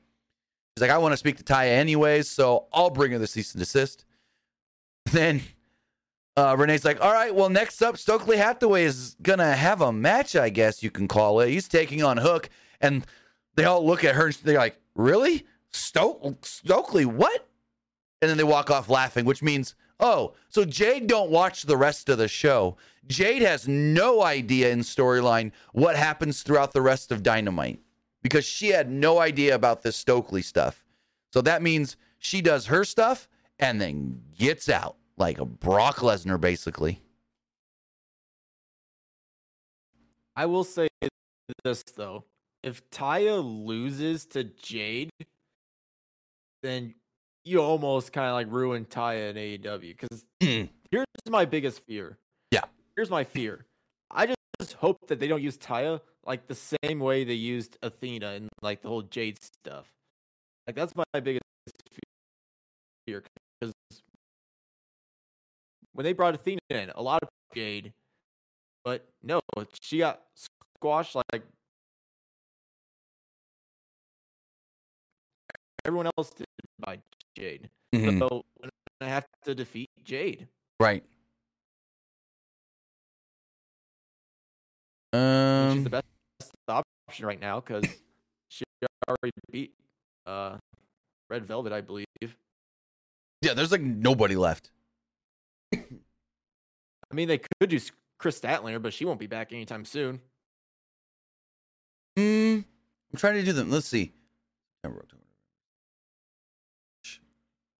[0.75, 3.53] He's like, I want to speak to Taya anyways, so I'll bring her the cease
[3.53, 4.05] and desist.
[5.13, 5.43] Then
[6.37, 9.93] uh, Renee's like, all right, well, next up, Stokely Hathaway is going to have a
[9.93, 11.51] match, I guess you can call it.
[11.51, 12.49] He's taking on Hook.
[12.81, 13.05] And
[13.57, 15.47] they all look at her and they're like, really?
[15.71, 17.47] Sto- Stokely, what?
[18.23, 22.09] And then they walk off laughing, which means, oh, so Jade don't watch the rest
[22.09, 22.77] of the show.
[23.07, 27.81] Jade has no idea in storyline what happens throughout the rest of Dynamite
[28.23, 30.85] because she had no idea about this Stokely stuff.
[31.33, 36.41] So that means she does her stuff and then gets out like a Brock Lesnar,
[36.41, 37.01] basically.
[40.35, 40.89] I will say
[41.65, 42.25] this though.
[42.63, 45.11] If Taya loses to Jade,
[46.63, 46.95] then
[47.45, 49.97] you almost kind of like ruin Taya in AEW.
[49.99, 50.65] Because hmm.
[50.91, 52.19] here's my biggest fear.
[52.51, 52.65] Yeah.
[52.97, 53.67] Here's my fear.
[54.11, 58.29] I just hope that they don't use Taya like the same way they used Athena
[58.29, 59.87] and like the whole Jade stuff.
[60.67, 61.43] Like that's my biggest
[63.07, 63.23] fear
[63.61, 63.75] because
[66.01, 67.93] when they brought Athena in, a lot of Jade,
[68.87, 69.39] but no,
[69.83, 70.23] she got
[70.79, 71.43] squashed like
[75.85, 76.47] everyone else did
[76.79, 77.01] by
[77.37, 77.69] Jade.
[77.95, 78.19] Mhm.
[78.19, 78.47] So
[79.03, 80.49] I have to defeat Jade,
[80.81, 81.05] Right.
[85.13, 87.85] Mean, she's Um, the best option right now because
[88.49, 88.65] she
[89.07, 89.75] already beat
[90.25, 90.57] uh,
[91.29, 92.07] Red Velvet, I believe.
[93.43, 94.71] yeah, there's like nobody left.
[95.73, 100.21] I mean, they could s- Kris Statlander, but she won't be back anytime soon.
[102.19, 102.65] Mm,
[103.13, 103.71] I'm trying to do them.
[103.71, 104.13] Let's see.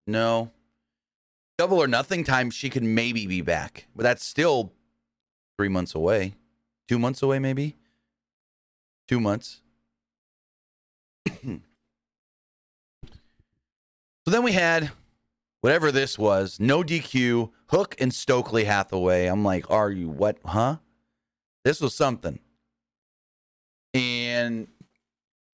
[0.07, 0.51] No.
[1.59, 4.73] Double or nothing time, she could maybe be back, but that's still
[5.59, 6.35] three months away.
[6.89, 7.77] Two months away, maybe.
[9.07, 9.61] Two months.
[11.45, 11.61] so
[14.27, 14.91] then we had
[15.61, 19.27] whatever this was no DQ, Hook and Stokely Hathaway.
[19.27, 20.39] I'm like, are you what?
[20.45, 20.77] Huh?
[21.65, 22.39] This was something.
[23.95, 24.69] And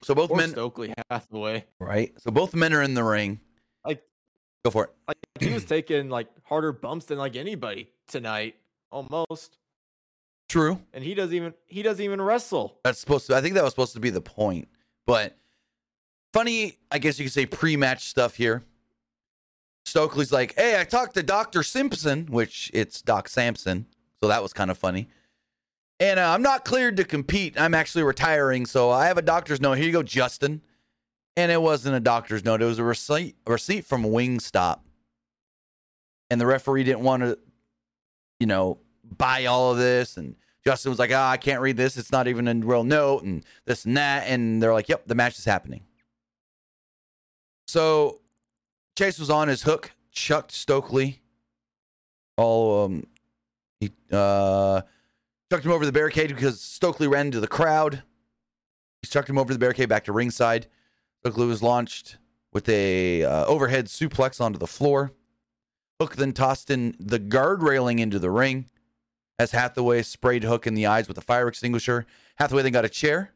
[0.02, 1.64] so both Or men, Stokely Hathaway.
[1.80, 2.12] right?
[2.20, 3.40] So both men are in the ring.
[3.84, 4.02] Like-
[4.64, 4.90] go for it.
[5.08, 8.56] Like he was taking like harder bumps than like anybody tonight,
[8.90, 9.58] almost.
[10.48, 10.80] True.
[10.92, 12.78] And he doesn't even he doesn't even wrestle.
[12.84, 13.34] That's supposed to.
[13.36, 14.68] I think that was supposed to be the point.
[15.06, 15.36] But
[16.32, 18.62] funny, I guess you could say pre-match stuff here.
[19.86, 23.86] Stokely's like, "Hey, I talked to Doctor Simpson, which it's Doc Sampson,
[24.20, 25.08] so that was kind of funny."
[26.00, 27.58] And uh, I'm not cleared to compete.
[27.58, 29.74] I'm actually retiring, so I have a doctor's note.
[29.74, 30.60] Here you go, Justin.
[31.36, 34.80] And it wasn't a doctor's note; it was a receipt, a receipt from Wingstop.
[36.30, 37.38] And the referee didn't want to,
[38.40, 38.78] you know,
[39.16, 40.16] buy all of this.
[40.16, 41.96] And Justin was like, "Ah, I can't read this.
[41.96, 45.14] It's not even a real note, and this and that." And they're like, "Yep, the
[45.14, 45.84] match is happening."
[47.68, 48.20] So
[48.96, 51.20] Chase was on his hook, chucked Stokely.
[52.38, 53.06] All um,
[53.78, 54.80] he uh,
[55.50, 58.02] chucked him over the barricade because Stokely ran into the crowd.
[59.02, 60.66] He chucked him over the barricade back to ringside.
[61.20, 62.16] Stokely was launched
[62.54, 65.12] with a uh, overhead suplex onto the floor.
[66.00, 68.66] Hook then tossed in the guard railing into the ring
[69.38, 72.06] as Hathaway sprayed Hook in the eyes with a fire extinguisher.
[72.36, 73.32] Hathaway then got a chair,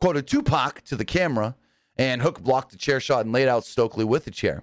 [0.00, 1.54] quoted Tupac to the camera,
[1.96, 4.62] and Hook blocked the chair shot and laid out Stokely with the chair.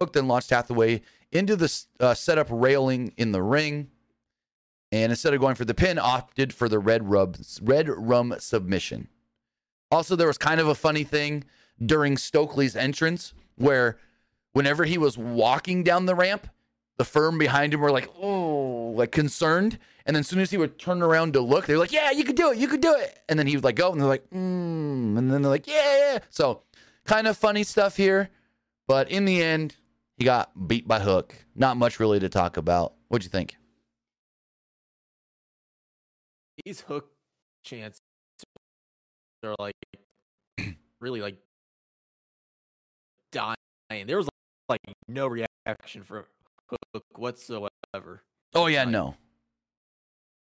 [0.00, 3.90] Hook then launched Hathaway into the uh, setup railing in the ring,
[4.90, 9.08] and instead of going for the pin, opted for the red rub red rum submission.
[9.90, 11.44] Also, there was kind of a funny thing
[11.84, 13.98] during Stokely's entrance where
[14.52, 16.48] whenever he was walking down the ramp,
[16.96, 19.78] the firm behind him were like, oh, like concerned.
[20.04, 22.10] And then as soon as he would turn around to look, they were like, yeah,
[22.10, 22.58] you could do it.
[22.58, 23.18] You could do it.
[23.28, 25.16] And then he would like go and they're like, mm.
[25.16, 26.18] And then they're like, yeah, yeah.
[26.30, 26.62] So
[27.04, 28.30] kind of funny stuff here.
[28.86, 29.76] But in the end,
[30.18, 31.34] he got beat by Hook.
[31.54, 32.94] Not much really to talk about.
[33.08, 33.56] What'd you think?
[36.64, 37.10] These Hook
[37.64, 37.98] chants
[39.44, 39.74] are like
[41.00, 41.36] really like
[43.32, 43.56] dying.
[44.06, 44.28] There was
[44.68, 46.26] like no reaction for
[46.92, 48.22] Hook whatsoever.
[48.54, 49.14] Oh yeah, Like- no.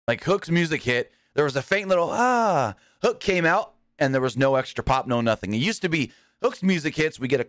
[0.07, 2.75] Like Hook's music hit, there was a faint little ah.
[3.01, 5.53] Hook came out, and there was no extra pop, no nothing.
[5.53, 7.47] It used to be Hook's music hits, we get a,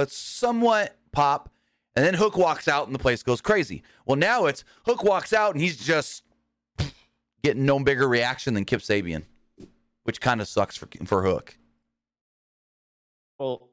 [0.00, 1.50] a somewhat pop,
[1.96, 3.82] and then Hook walks out, and the place goes crazy.
[4.04, 6.22] Well, now it's Hook walks out, and he's just
[7.42, 9.24] getting no bigger reaction than Kip Sabian,
[10.04, 11.58] which kind of sucks for for Hook.
[13.38, 13.68] Well,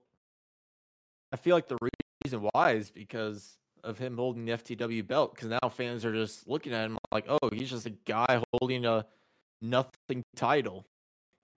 [1.31, 1.77] I feel like the
[2.25, 5.35] reason why is because of him holding the FTW belt.
[5.35, 8.85] Because now fans are just looking at him like, oh, he's just a guy holding
[8.85, 9.05] a
[9.61, 10.85] nothing title.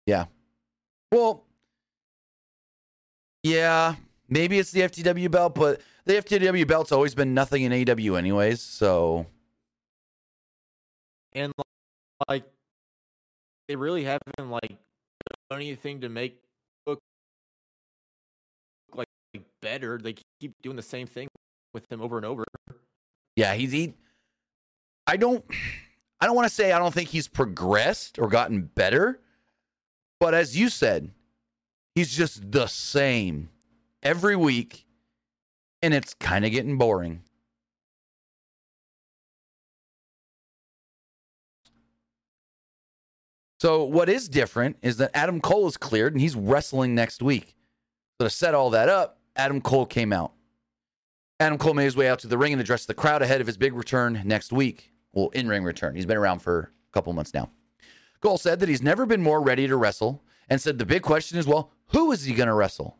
[0.06, 0.26] Yeah.
[1.12, 1.44] Well,
[3.42, 3.94] yeah,
[4.28, 8.60] maybe it's the FTW belt, but the FTW belt's always been nothing in AEW anyways.
[8.60, 9.26] So
[11.32, 11.52] and
[12.28, 12.44] like
[13.68, 14.76] they really haven't like
[15.50, 16.40] done anything to make
[16.86, 16.98] look
[18.94, 19.06] like
[19.60, 19.98] better.
[19.98, 21.28] They keep doing the same thing
[21.74, 22.44] with him over and over.
[23.36, 23.94] yeah, he's he.
[25.06, 25.44] I don't.
[26.18, 29.20] I don't want to say I don't think he's progressed or gotten better,
[30.18, 31.10] but as you said,
[31.94, 33.50] he's just the same
[34.06, 34.86] every week,
[35.82, 37.22] and it's kind of getting boring.
[43.58, 47.56] So what is different is that Adam Cole is cleared and he's wrestling next week.
[48.20, 50.32] So to set all that up, Adam Cole came out.
[51.40, 53.46] Adam Cole made his way out to the ring and addressed the crowd ahead of
[53.46, 54.92] his big return next week.
[55.14, 55.96] Well, in ring return.
[55.96, 57.50] He's been around for a couple months now.
[58.20, 61.38] Cole said that he's never been more ready to wrestle and said the big question
[61.38, 62.98] is, well, who is he going to wrestle?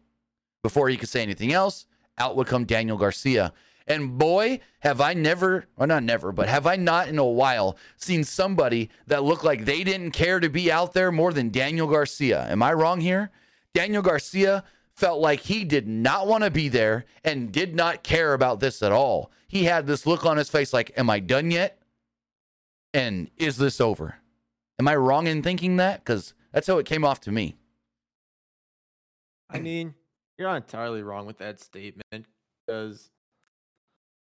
[0.67, 1.87] Before he could say anything else,
[2.19, 3.53] out would come Daniel Garcia.
[3.87, 7.79] And boy, have I never, or not never, but have I not in a while
[7.97, 11.87] seen somebody that looked like they didn't care to be out there more than Daniel
[11.87, 12.49] Garcia.
[12.51, 13.31] Am I wrong here?
[13.75, 18.35] Daniel Garcia felt like he did not want to be there and did not care
[18.35, 19.31] about this at all.
[19.47, 21.81] He had this look on his face like, Am I done yet?
[22.93, 24.17] And is this over?
[24.81, 26.01] Am I wrong in thinking that?
[26.01, 27.55] Because that's how it came off to me.
[29.49, 29.95] I mean,
[30.39, 32.27] you're not entirely wrong with that statement
[32.67, 33.11] because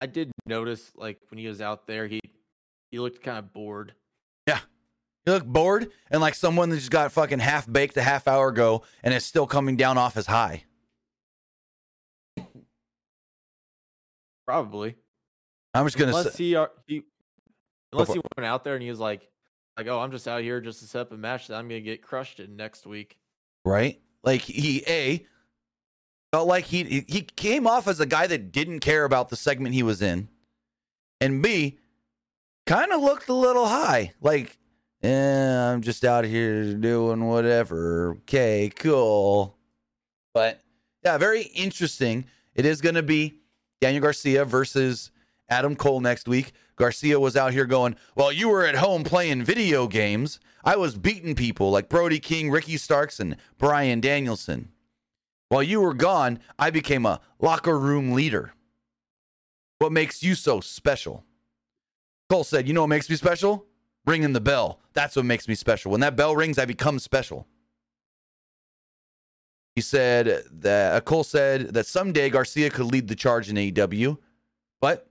[0.02, 2.20] I did notice, like when he was out there, he
[2.92, 3.94] he looked kind of bored.
[4.48, 4.60] Yeah.
[5.26, 8.48] He looked bored and like someone that just got fucking half baked a half hour
[8.48, 10.64] ago and is still coming down off his high.
[14.48, 14.96] Probably,
[15.76, 17.04] I'm just gonna unless say, he, are- he
[17.94, 19.28] unless he went out there and he was like,
[19.78, 21.82] like, oh, I'm just out here just to set up a match that I'm gonna
[21.82, 23.20] get crushed in next week.
[23.64, 24.00] right?
[24.24, 25.26] Like he a
[26.32, 29.76] felt like he he- came off as a guy that didn't care about the segment
[29.76, 30.30] he was in,
[31.22, 31.78] and b
[32.66, 34.58] kind of looked a little high, like.
[35.02, 38.18] Yeah, I'm just out here doing whatever.
[38.24, 39.56] Okay, cool.
[40.34, 40.60] But
[41.06, 42.26] yeah, very interesting.
[42.54, 43.36] It is going to be
[43.80, 45.12] Daniel Garcia versus
[45.48, 46.52] Adam Cole next week.
[46.76, 50.40] Garcia was out here going, Well, you were at home playing video games.
[50.66, 54.70] I was beating people like Brody King, Ricky Starks, and Bryan Danielson.
[55.50, 58.54] While you were gone, I became a locker room leader.
[59.80, 61.26] What makes you so special?
[62.30, 63.66] Cole said, You know what makes me special?
[64.06, 64.80] Ringing the bell.
[64.94, 65.92] That's what makes me special.
[65.92, 67.48] When that bell rings, I become special.
[69.76, 74.18] He said that uh, Cole said that someday Garcia could lead the charge in AEW,
[74.82, 75.08] but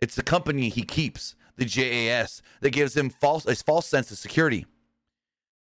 [0.00, 4.18] it's the company he keeps, the JAS, that gives him false a false sense of
[4.18, 4.64] security.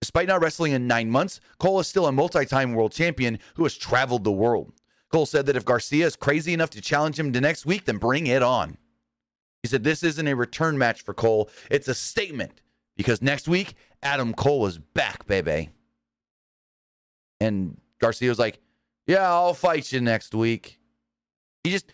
[0.00, 3.77] Despite not wrestling in nine months, Cole is still a multi-time world champion who has
[3.77, 4.72] traveled the world.
[5.10, 7.98] Cole said that if Garcia is crazy enough to challenge him to next week, then
[7.98, 8.79] bring it on.
[9.62, 12.62] He said this isn't a return match for Cole; it's a statement
[12.96, 15.70] because next week Adam Cole is back, baby.
[17.40, 18.60] And Garcia was like,
[19.06, 20.79] Yeah, I'll fight you next week.
[21.64, 21.92] He just,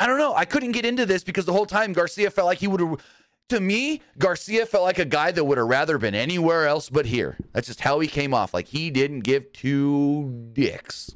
[0.00, 0.34] I don't know.
[0.34, 3.00] I couldn't get into this because the whole time Garcia felt like he would have,
[3.48, 7.06] to me, Garcia felt like a guy that would have rather been anywhere else but
[7.06, 7.36] here.
[7.52, 8.52] That's just how he came off.
[8.52, 11.14] Like he didn't give two dicks.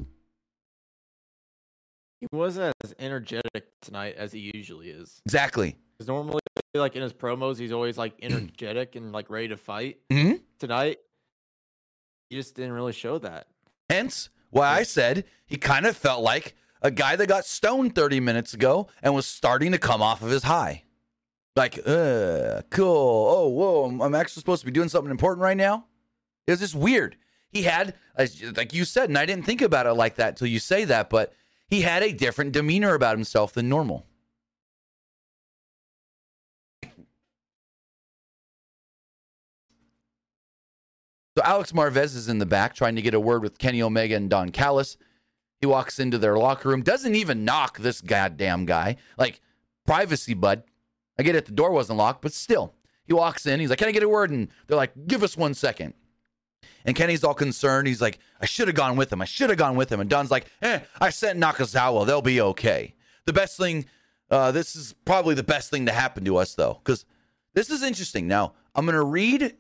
[2.20, 5.22] He wasn't as energetic tonight as he usually is.
[5.26, 5.76] Exactly.
[5.97, 6.41] Because normally,
[6.74, 9.99] like in his promos, he's always like energetic and like ready to fight.
[10.11, 10.99] hmm Tonight,
[12.28, 13.47] he just didn't really show that.
[13.89, 18.20] Hence why I said he kind of felt like a guy that got stoned 30
[18.20, 20.85] minutes ago and was starting to come off of his high.
[21.57, 23.26] Like, uh, cool.
[23.30, 25.86] Oh, whoa, I'm, I'm actually supposed to be doing something important right now.
[26.46, 27.16] It was just weird.
[27.51, 27.94] He had,
[28.57, 31.11] like you said, and I didn't think about it like that till you say that,
[31.11, 31.34] but
[31.66, 34.07] he had a different demeanor about himself than normal.
[41.36, 44.14] So Alex Marvez is in the back trying to get a word with Kenny Omega
[44.14, 44.96] and Don Callis.
[45.61, 48.96] He walks into their locker room, doesn't even knock this goddamn guy.
[49.16, 49.40] Like,
[49.86, 50.64] privacy, bud.
[51.21, 52.73] I get it, the door wasn't locked, but still.
[53.05, 54.31] He walks in, he's like, Can I get a word?
[54.31, 55.93] And they're like, Give us one second.
[56.87, 57.89] And Kenny's all concerned.
[57.89, 59.21] He's like, I should have gone with him.
[59.21, 60.01] I should have gone with him.
[60.01, 62.07] And Don's like, eh, I sent Nakazawa.
[62.07, 62.95] They'll be okay.
[63.27, 63.85] The best thing,
[64.31, 67.05] uh, this is probably the best thing to happen to us, though, because
[67.53, 68.27] this is interesting.
[68.27, 69.57] Now, I'm going to read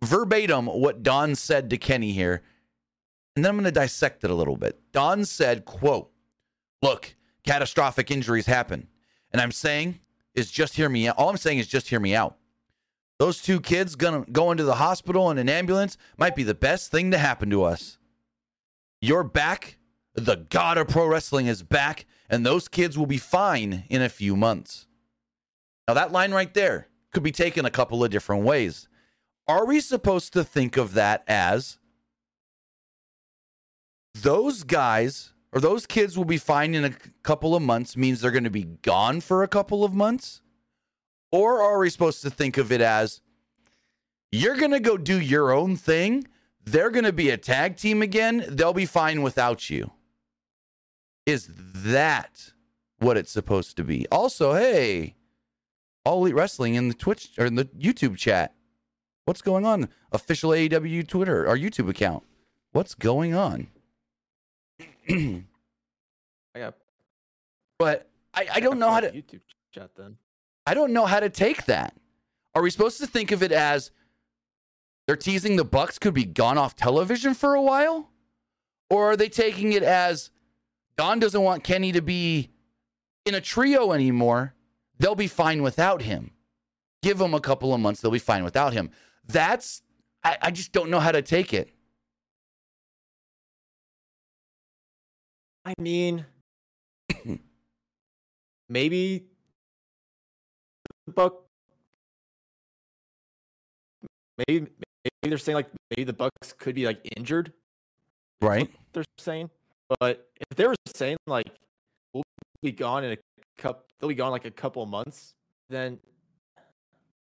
[0.00, 2.42] verbatim what Don said to Kenny here,
[3.34, 4.78] and then I'm going to dissect it a little bit.
[4.92, 6.12] Don said, quote,
[6.82, 8.86] look, catastrophic injuries happen.
[9.32, 9.98] And I'm saying
[10.40, 11.16] is just hear me out.
[11.16, 12.36] All I'm saying is just hear me out.
[13.20, 16.90] Those two kids gonna go into the hospital in an ambulance might be the best
[16.90, 17.98] thing to happen to us.
[19.00, 19.76] You're back.
[20.14, 24.08] The god of pro wrestling is back, and those kids will be fine in a
[24.08, 24.88] few months.
[25.86, 28.88] Now, that line right there could be taken a couple of different ways.
[29.46, 31.78] Are we supposed to think of that as
[34.14, 38.30] those guys or those kids will be fine in a couple of months means they're
[38.30, 40.42] going to be gone for a couple of months?
[41.32, 43.20] Or are we supposed to think of it as
[44.32, 46.26] you're going to go do your own thing?
[46.64, 48.44] They're going to be a tag team again.
[48.48, 49.92] They'll be fine without you.
[51.26, 52.52] Is that
[52.98, 54.06] what it's supposed to be?
[54.10, 55.14] Also, hey,
[56.04, 58.54] All Elite Wrestling in the Twitch or in the YouTube chat.
[59.24, 59.88] What's going on?
[60.12, 62.24] Official AEW Twitter or YouTube account.
[62.72, 63.68] What's going on?
[65.08, 66.76] I got.
[67.78, 69.40] But I, I don't know how to YouTube
[69.72, 70.16] chat then.
[70.66, 71.94] I don't know how to take that.
[72.54, 73.90] Are we supposed to think of it as
[75.06, 78.10] they're teasing the Bucks could be gone off television for a while?
[78.88, 80.30] Or are they taking it as
[80.96, 82.50] Don doesn't want Kenny to be
[83.24, 84.54] in a trio anymore?
[84.98, 86.32] They'll be fine without him.
[87.02, 88.90] Give them a couple of months, they'll be fine without him.
[89.26, 89.82] That's,
[90.22, 91.70] I, I just don't know how to take it.
[95.64, 96.24] I mean,
[98.68, 99.26] maybe
[101.06, 101.44] the Buck.
[104.38, 107.52] Maybe maybe they're saying like maybe the Bucks could be like injured.
[108.40, 108.70] Right.
[108.92, 109.50] They're saying,
[110.00, 111.50] but if they were saying like
[112.14, 112.24] we'll
[112.62, 113.16] be gone in a
[113.58, 115.34] cup, they'll be gone like a couple months,
[115.68, 115.98] then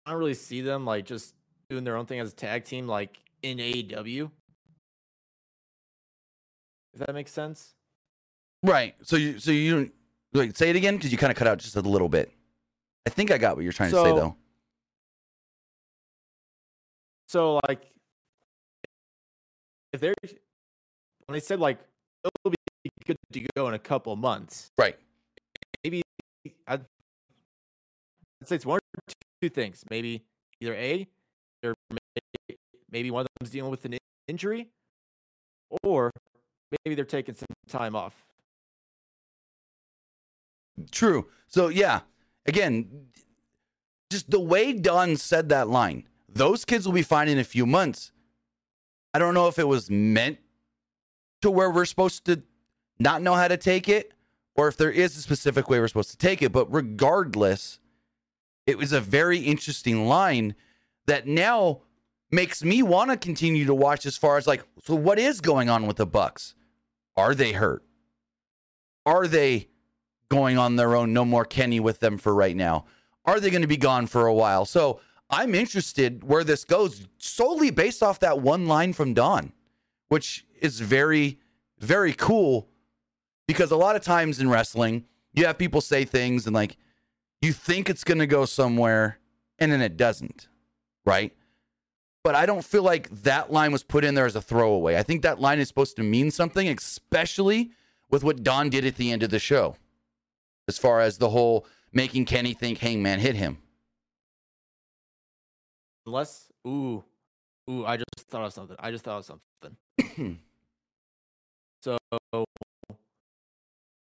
[0.06, 1.34] I don't really see them like just
[1.68, 4.30] doing their own thing as a tag team like in AEW.
[6.94, 7.74] If that makes sense.
[8.62, 8.94] Right.
[9.02, 9.90] So you so you
[10.32, 12.32] like say it again because you kind of cut out just a little bit.
[13.06, 14.36] I think I got what you're trying to say though.
[17.28, 17.82] So like,
[19.92, 21.78] if they're when they said like
[22.24, 24.96] it'll be good to go in a couple months, Right.
[25.84, 26.02] maybe
[26.66, 26.80] I'd,
[28.42, 29.02] I'd say it's one or
[29.42, 29.84] two things.
[29.90, 30.24] Maybe
[30.60, 31.06] either a,
[31.64, 32.58] or maybe,
[32.90, 34.68] maybe one of them's dealing with an injury,
[35.82, 36.10] or
[36.84, 38.14] maybe they're taking some time off.
[40.90, 41.26] True.
[41.46, 42.00] So yeah,
[42.46, 43.08] again,
[44.10, 47.66] just the way Don said that line, those kids will be fine in a few
[47.66, 48.12] months.
[49.14, 50.38] I don't know if it was meant
[51.42, 52.42] to where we're supposed to
[52.98, 54.12] not know how to take it,
[54.54, 56.52] or if there is a specific way we're supposed to take it.
[56.52, 57.78] But regardless,
[58.66, 60.54] it was a very interesting line
[61.06, 61.82] that now
[62.30, 65.70] makes me want to continue to watch as far as like, so what is going
[65.70, 66.54] on with the Bucks?
[67.16, 67.82] Are they hurt?
[69.06, 69.68] Are they
[70.28, 71.12] going on their own.
[71.12, 72.84] No more Kenny with them for right now.
[73.24, 74.64] Are they going to be gone for a while?
[74.64, 75.00] So
[75.30, 79.52] I'm interested where this goes solely based off that one line from Don,
[80.08, 81.38] which is very,
[81.78, 82.68] very cool
[83.46, 85.04] because a lot of times in wrestling,
[85.34, 86.76] you have people say things and like
[87.42, 89.18] you think it's going to go somewhere
[89.58, 90.48] and then it doesn't,
[91.04, 91.34] right?
[92.24, 94.96] But I don't feel like that line was put in there as a throwaway.
[94.96, 97.70] I think that line is supposed to mean something, especially
[98.10, 99.76] with what Don did at the end of the show
[100.68, 103.58] as far as the whole making Kenny think Hangman hit him.
[106.06, 107.02] Unless, ooh,
[107.68, 108.76] ooh, I just thought of something.
[108.78, 110.38] I just thought of something.
[111.80, 111.96] So,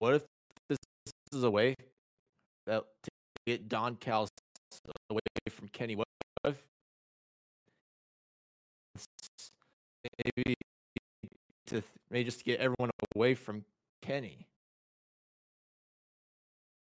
[0.00, 0.22] what if
[0.68, 0.78] this
[1.32, 1.76] is a way
[2.66, 3.10] that to
[3.46, 4.30] get Don Callis
[5.08, 5.94] away from Kenny?
[5.94, 6.06] What
[6.44, 6.60] if
[10.24, 10.54] maybe
[11.68, 13.64] to maybe just to get everyone away from
[14.02, 14.48] Kenny?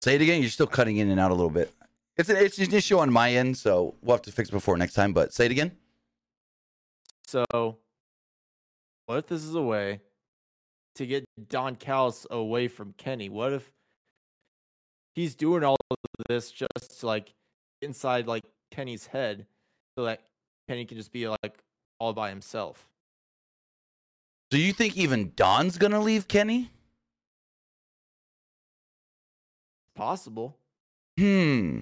[0.08, 0.40] Say it again.
[0.40, 1.70] You're still cutting in and out a little bit.
[2.16, 4.78] It's an, it's an issue on my end, so we'll have to fix it before
[4.78, 5.12] next time.
[5.12, 5.74] But say it again.
[7.26, 7.44] So,
[9.06, 10.00] what if this is a way
[10.96, 13.28] to get Don Callis away from Kenny?
[13.28, 13.70] What if
[15.14, 15.98] he's doing all of
[16.30, 17.34] this just to, like
[17.82, 19.46] inside like Kenny's head
[19.98, 20.22] so that
[20.70, 21.60] Kenny can just be like
[22.00, 22.88] all by himself?
[24.52, 26.72] Do you think even Don's gonna leave Kenny?
[29.98, 30.56] Possible.
[31.18, 31.82] Hmm.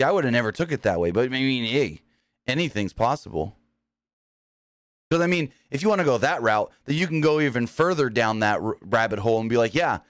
[0.00, 2.00] Yeah, I would have never took it that way, but I mean, hey,
[2.46, 3.56] anything's possible.
[5.08, 7.66] Because I mean, if you want to go that route, then you can go even
[7.66, 10.00] further down that r- rabbit hole and be like, yeah,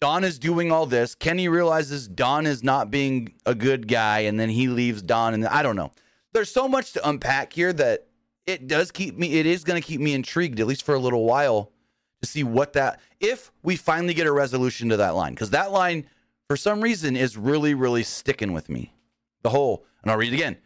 [0.00, 1.14] Don is doing all this.
[1.14, 5.46] Kenny realizes Don is not being a good guy, and then he leaves Don, and
[5.46, 5.90] I don't know.
[6.34, 8.06] There's so much to unpack here that
[8.46, 9.38] it does keep me.
[9.38, 11.72] It is going to keep me intrigued, at least for a little while,
[12.20, 13.00] to see what that.
[13.20, 16.06] If we finally get a resolution to that line, because that line,
[16.48, 18.94] for some reason, is really, really sticking with me.
[19.42, 20.58] The whole, and I'll read it again.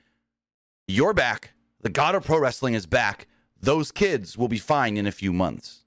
[0.87, 1.53] You're back.
[1.81, 3.27] The God of Pro Wrestling is back.
[3.61, 5.85] Those kids will be fine in a few months.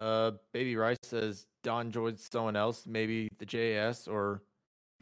[0.00, 4.42] Uh, Baby Rice says Don joined someone else, maybe the JS or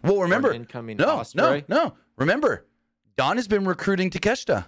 [0.03, 1.65] Well, or an remember, incoming no, Osprey.
[1.69, 1.95] no, no.
[2.17, 2.67] Remember,
[3.17, 4.67] Don has been recruiting Takeshita.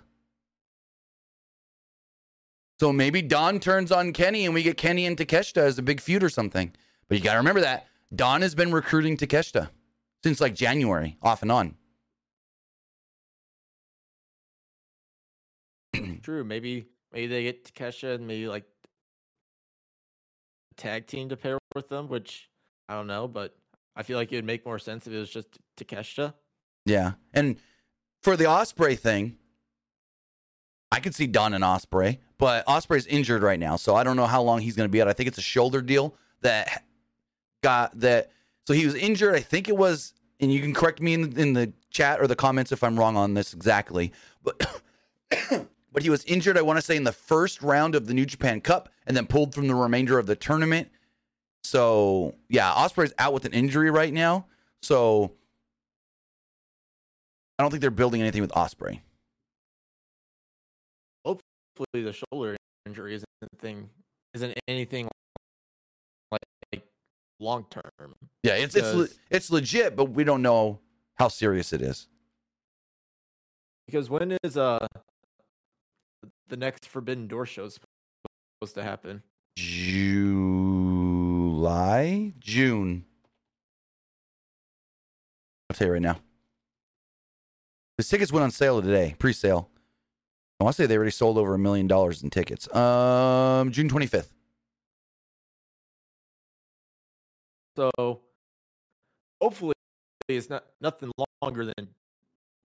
[2.80, 6.00] So maybe Don turns on Kenny and we get Kenny and Takeshita as a big
[6.00, 6.72] feud or something.
[7.08, 9.70] But you got to remember that Don has been recruiting Takeshita
[10.22, 11.76] since like January, off and on.
[16.22, 16.42] True.
[16.44, 18.64] Maybe maybe they get Takesha and maybe like
[20.72, 22.48] a tag team to pair with them, which
[22.88, 23.56] I don't know, but
[23.94, 26.34] I feel like it would make more sense if it was just Takesha.
[26.84, 27.12] Yeah.
[27.32, 27.56] And
[28.22, 29.36] for the Osprey thing,
[30.94, 34.26] I could see Don and Osprey, but Osprey's injured right now, so I don't know
[34.26, 35.08] how long he's going to be out.
[35.08, 36.84] I think it's a shoulder deal that
[37.64, 38.30] got that.
[38.68, 39.34] So he was injured.
[39.34, 42.36] I think it was, and you can correct me in, in the chat or the
[42.36, 44.12] comments if I'm wrong on this exactly,
[44.44, 44.80] but.
[45.92, 48.26] but he was injured, I want to say, in the first round of the New
[48.26, 50.90] Japan Cup and then pulled from the remainder of the tournament.
[51.64, 54.46] So, yeah, Osprey's out with an injury right now.
[54.82, 55.32] So,
[57.58, 59.02] I don't think they're building anything with Osprey.
[61.76, 62.56] Hopefully the shoulder
[62.86, 63.26] injury isn't
[63.58, 63.88] thing
[64.34, 65.08] isn't anything
[66.30, 66.40] like,
[66.72, 66.82] like
[67.40, 68.14] long term.
[68.42, 70.80] Yeah, it's it's le- it's legit, but we don't know
[71.16, 72.08] how serious it is.
[73.86, 74.86] Because when is uh
[76.48, 79.22] the next Forbidden Door show supposed to happen?
[79.56, 80.02] July,
[82.38, 83.04] June.
[85.70, 86.18] I'll tell you right now.
[87.96, 89.70] The tickets went on sale today, pre-sale.
[90.64, 92.74] I want to say they already sold over a million dollars in tickets.
[92.74, 94.32] Um, June twenty fifth.
[97.76, 98.22] So
[99.42, 99.74] hopefully
[100.26, 101.12] it's not nothing
[101.42, 101.88] longer than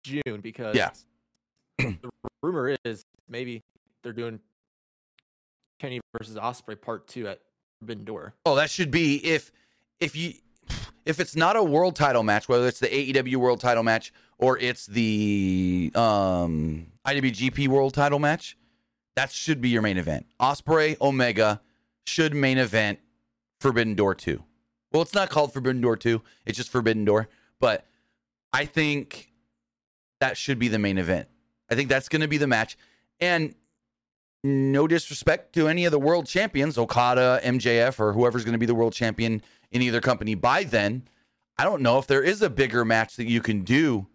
[0.03, 0.89] June because Yeah.
[1.77, 2.09] the
[2.41, 3.61] rumor is maybe
[4.01, 4.39] they're doing
[5.77, 7.41] Kenny versus Osprey part two at
[7.79, 8.33] Forbidden Door.
[8.43, 9.51] Oh, that should be if
[9.99, 10.33] if you
[11.05, 14.57] if it's not a world title match, whether it's the AEW world title match or
[14.57, 18.57] it's the um IWGP world title match,
[19.15, 20.25] that should be your main event.
[20.39, 21.61] Osprey Omega
[22.05, 22.99] should main event
[23.59, 24.43] Forbidden Door 2.
[24.91, 27.29] Well, it's not called Forbidden Door 2, it's just Forbidden Door,
[27.59, 27.87] but
[28.51, 29.31] I think
[30.19, 31.27] that should be the main event.
[31.69, 32.77] I think that's going to be the match.
[33.19, 33.55] And
[34.43, 38.65] no disrespect to any of the world champions, Okada, MJF, or whoever's going to be
[38.65, 41.07] the world champion in either company by then.
[41.57, 44.07] I don't know if there is a bigger match that you can do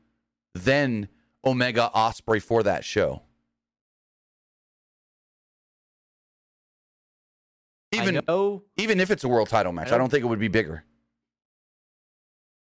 [0.54, 1.08] than
[1.44, 3.22] Omega Osprey for that show.
[7.92, 8.20] Even
[8.76, 10.48] even if it's a world title match, I I don't don't- think it would be
[10.48, 10.84] bigger.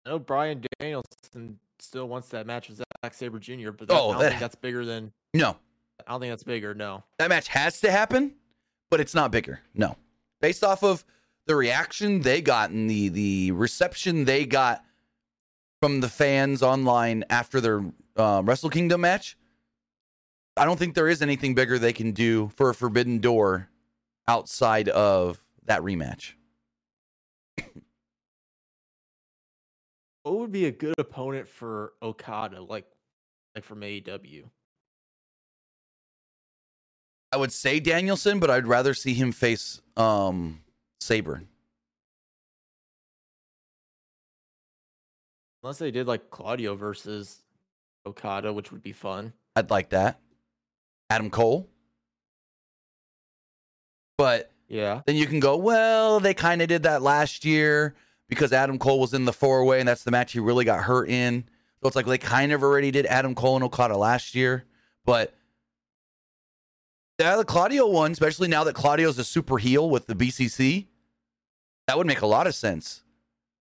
[0.07, 4.11] I know Bryan Danielson still wants that match with Zack Sabre Jr., but that, Oh,
[4.11, 5.13] I don't that- think that's bigger than.
[5.35, 5.57] No,
[6.07, 6.75] I don't think that's bigger.
[6.75, 7.03] No.
[7.19, 8.37] that match has to happen,
[8.91, 9.61] but it's not bigger.
[9.75, 9.97] No,
[10.41, 11.05] based off of
[11.47, 14.85] the reaction they got and the the reception they got
[15.81, 17.85] from the fans online after their
[18.17, 19.37] uh, Wrestle Kingdom match,
[20.57, 23.69] I don't think there is anything bigger they can do for a Forbidden Door
[24.27, 26.33] outside of that rematch.
[30.25, 32.85] What would be a good opponent for Okada, like
[33.55, 34.45] like from AEW?
[37.33, 40.61] I would say Danielson, but I'd rather see him face um,
[41.01, 41.45] Sabre.
[45.63, 47.43] Unless they did like Claudio versus
[48.07, 49.33] Okada, which would be fun.
[49.57, 50.21] I'd like that.
[51.11, 51.69] Adam Cole.
[54.17, 55.03] But Yeah.
[55.07, 57.95] then you can go, well, they kind of did that last year
[58.29, 60.85] because Adam Cole was in the four way, and that's the match he really got
[60.85, 61.45] hurt in.
[61.83, 64.65] So it's like they kind of already did Adam Cole and Okada last year.
[65.05, 65.35] But
[67.19, 70.87] yeah, the Claudio one, especially now that Claudio's a super heel with the BCC,
[71.87, 73.03] that would make a lot of sense.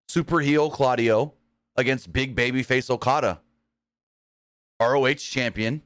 [0.10, 1.34] Super heel Claudio
[1.78, 3.42] against big baby face Okada.
[4.80, 5.82] ROH champion,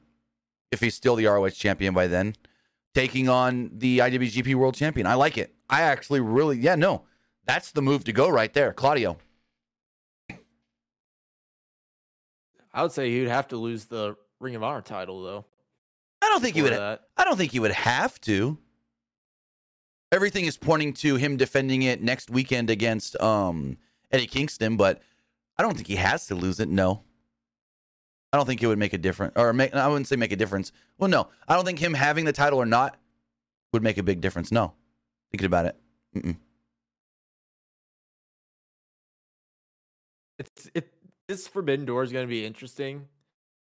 [0.70, 2.34] if he's still the ROH champion by then,
[2.94, 5.06] taking on the IWGP World Champion.
[5.06, 5.54] I like it.
[5.70, 7.02] I actually really, yeah, no,
[7.46, 9.16] that's the move to go right there, Claudio.
[12.74, 15.44] I would say he would have to lose the Ring of Honor title though.
[16.22, 16.72] I don't think he would.
[16.72, 17.02] that.
[17.16, 18.58] I don't think he would have to.
[20.10, 23.78] Everything is pointing to him defending it next weekend against um,
[24.10, 25.02] Eddie Kingston, but
[25.58, 26.68] I don't think he has to lose it.
[26.68, 27.02] No,
[28.32, 29.34] I don't think it would make a difference.
[29.36, 30.72] Or make, I wouldn't say make a difference.
[30.98, 32.96] Well, no, I don't think him having the title or not
[33.72, 34.50] would make a big difference.
[34.50, 34.72] No,
[35.30, 35.76] thinking about it.
[36.16, 36.36] Mm-mm.
[40.38, 40.92] It's it
[41.28, 43.06] this Forbidden Door is going to be interesting,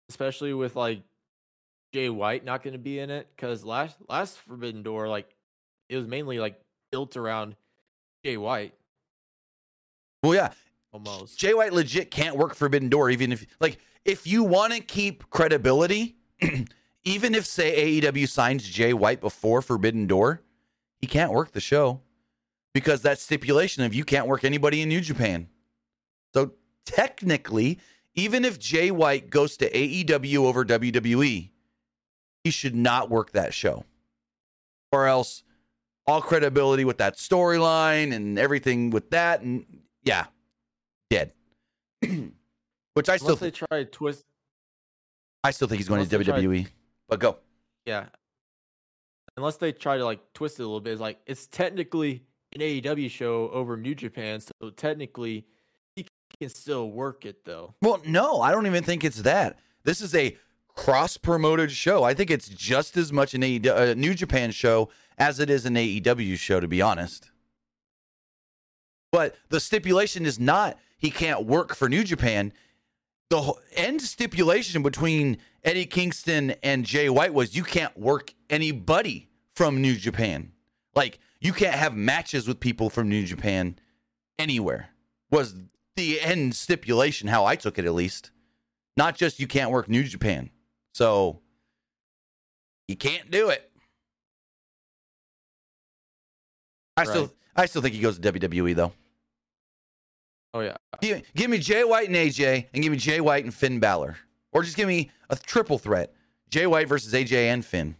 [0.10, 1.02] especially with like
[1.94, 5.36] Jay White not going to be in it because last last Forbidden Door like
[5.90, 6.60] it was mainly like
[6.92, 7.56] built around
[8.24, 8.74] Jay White
[10.22, 10.52] Well, yeah,
[10.94, 11.38] almost.
[11.38, 15.30] Jay White legit can't work Forbidden Door, even if like if you want to keep
[15.30, 16.16] credibility,
[17.04, 20.42] even if say AEW signs Jay White before Forbidden Door,
[21.02, 22.02] he can't work the show
[22.74, 25.48] because that stipulation of you can't work anybody in New Japan.
[26.34, 26.54] So
[26.86, 27.80] technically,
[28.16, 31.50] even if Jay White goes to AEW over WWE,
[32.44, 33.86] he should not work that show.
[34.92, 35.44] Or else
[36.06, 39.66] all credibility with that storyline and everything with that and
[40.04, 40.26] yeah,
[41.14, 41.34] dead.
[42.94, 44.24] Which I still Unless they try to twist,
[45.44, 46.68] I still think he's going to they try- WWE.
[47.10, 47.38] But go.
[47.86, 48.06] yeah.
[49.36, 52.62] Unless they try to like twist it a little bit, it's like it's technically an
[52.62, 55.48] AEW show over New Japan, so technically
[55.96, 56.06] he
[56.40, 57.74] can still work it though.
[57.82, 59.58] Well, no, I don't even think it's that.
[59.84, 60.38] This is a
[60.76, 62.04] cross-promoted show.
[62.04, 65.66] I think it's just as much an AEW, uh, New Japan show as it is
[65.66, 67.32] an AEW show, to be honest.
[69.14, 72.52] But the stipulation is not he can't work for New Japan.
[73.30, 79.84] The end stipulation between Eddie Kingston and Jay White was you can't work anybody from
[79.84, 80.52] New Japan.
[80.96, 83.78] Like you can't have matches with people from New Japan
[84.40, 84.90] anywhere.
[85.30, 85.54] Was
[85.96, 88.32] the end stipulation how I took it at least.
[88.98, 90.50] Not just you can't work New Japan.
[90.96, 91.42] So
[92.88, 93.70] you can't do it.
[96.98, 98.92] I still I still think he goes to WWE though.
[100.54, 103.54] Oh yeah, Give, give me Jay White and AJ, and give me Jay White and
[103.54, 104.18] Finn Balor,
[104.52, 106.14] or just give me a triple threat:
[106.50, 107.96] Jay White versus AJ and Finn,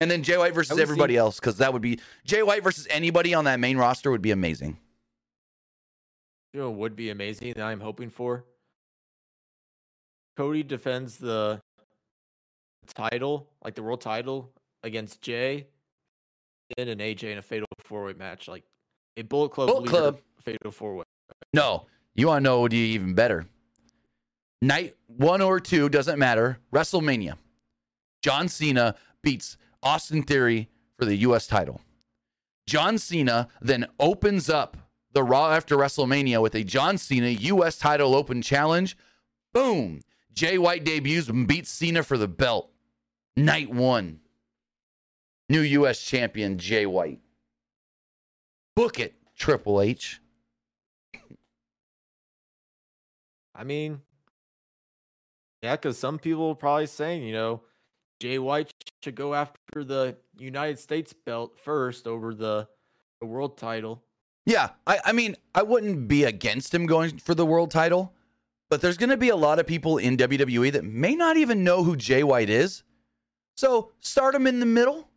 [0.00, 2.86] and then Jay White versus everybody see- else, because that would be Jay White versus
[2.90, 4.78] anybody on that main roster would be amazing.
[6.52, 8.44] you know, would be amazing that I'm hoping for.
[10.36, 11.60] Cody defends the
[12.94, 14.50] title, like the world title,
[14.82, 15.68] against Jay
[16.76, 18.64] Finn an AJ in a fatal four way match, like
[19.16, 20.20] a Bullet Club Bullet Club.
[20.40, 21.04] fatal four way.
[21.52, 23.46] No, you want to know what you even better?
[24.62, 26.58] Night one or two doesn't matter.
[26.72, 27.36] WrestleMania.
[28.22, 31.46] John Cena beats Austin Theory for the U.S.
[31.46, 31.80] title.
[32.66, 34.76] John Cena then opens up
[35.12, 37.78] the Raw after WrestleMania with a John Cena U.S.
[37.78, 38.96] title open challenge.
[39.52, 40.02] Boom.
[40.32, 42.70] Jay White debuts and beats Cena for the belt.
[43.36, 44.20] Night one.
[45.48, 46.00] New U.S.
[46.00, 47.20] champion Jay White.
[48.80, 50.22] Book it, Triple H.
[53.54, 54.00] I mean,
[55.62, 57.60] yeah, because some people are probably saying, you know,
[58.20, 58.72] Jay White
[59.04, 62.68] should go after the United States belt first over the,
[63.20, 64.02] the world title.
[64.46, 68.14] Yeah, I, I mean, I wouldn't be against him going for the world title,
[68.70, 71.64] but there's going to be a lot of people in WWE that may not even
[71.64, 72.82] know who Jay White is.
[73.58, 75.10] So start him in the middle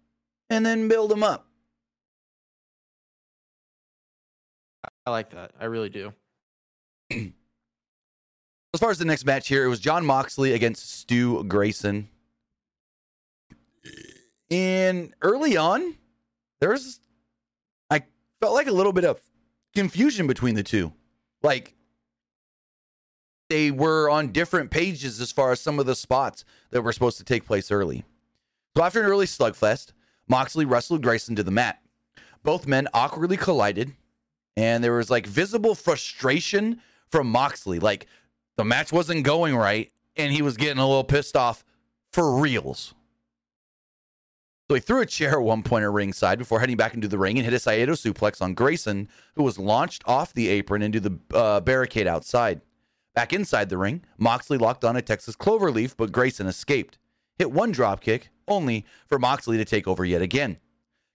[0.49, 1.47] and then build him up.
[5.05, 5.51] I like that.
[5.59, 6.13] I really do.
[7.11, 12.09] As far as the next match here, it was Jon Moxley against Stu Grayson.
[14.49, 15.95] And early on,
[16.59, 16.99] there was,
[17.89, 18.03] I
[18.41, 19.19] felt like a little bit of
[19.75, 20.93] confusion between the two.
[21.43, 21.75] Like,
[23.49, 27.17] they were on different pages as far as some of the spots that were supposed
[27.17, 28.05] to take place early.
[28.75, 29.91] So after an early slugfest,
[30.27, 31.79] Moxley wrestled Grayson to the mat.
[32.41, 33.93] Both men awkwardly collided,
[34.55, 37.79] and there was like visible frustration from Moxley.
[37.79, 38.07] Like
[38.57, 41.63] the match wasn't going right, and he was getting a little pissed off
[42.11, 42.93] for reals.
[44.69, 47.17] So he threw a chair at one point at ringside before heading back into the
[47.17, 50.99] ring and hit a Saito suplex on Grayson, who was launched off the apron into
[50.99, 52.61] the uh, barricade outside.
[53.13, 56.97] Back inside the ring, Moxley locked on a Texas cloverleaf, but Grayson escaped.
[57.37, 60.57] Hit one dropkick, only for Moxley to take over yet again.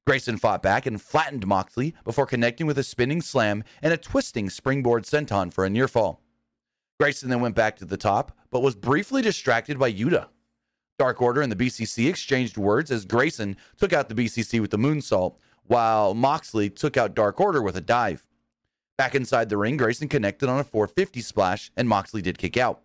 [0.09, 4.48] Grayson fought back and flattened Moxley before connecting with a spinning slam and a twisting
[4.48, 6.22] springboard senton for a near fall.
[6.98, 10.28] Grayson then went back to the top, but was briefly distracted by Yuta.
[10.98, 14.78] Dark Order and the BCC exchanged words as Grayson took out the BCC with the
[14.78, 18.26] moonsault, while Moxley took out Dark Order with a dive.
[18.96, 22.80] Back inside the ring, Grayson connected on a 450 splash, and Moxley did kick out.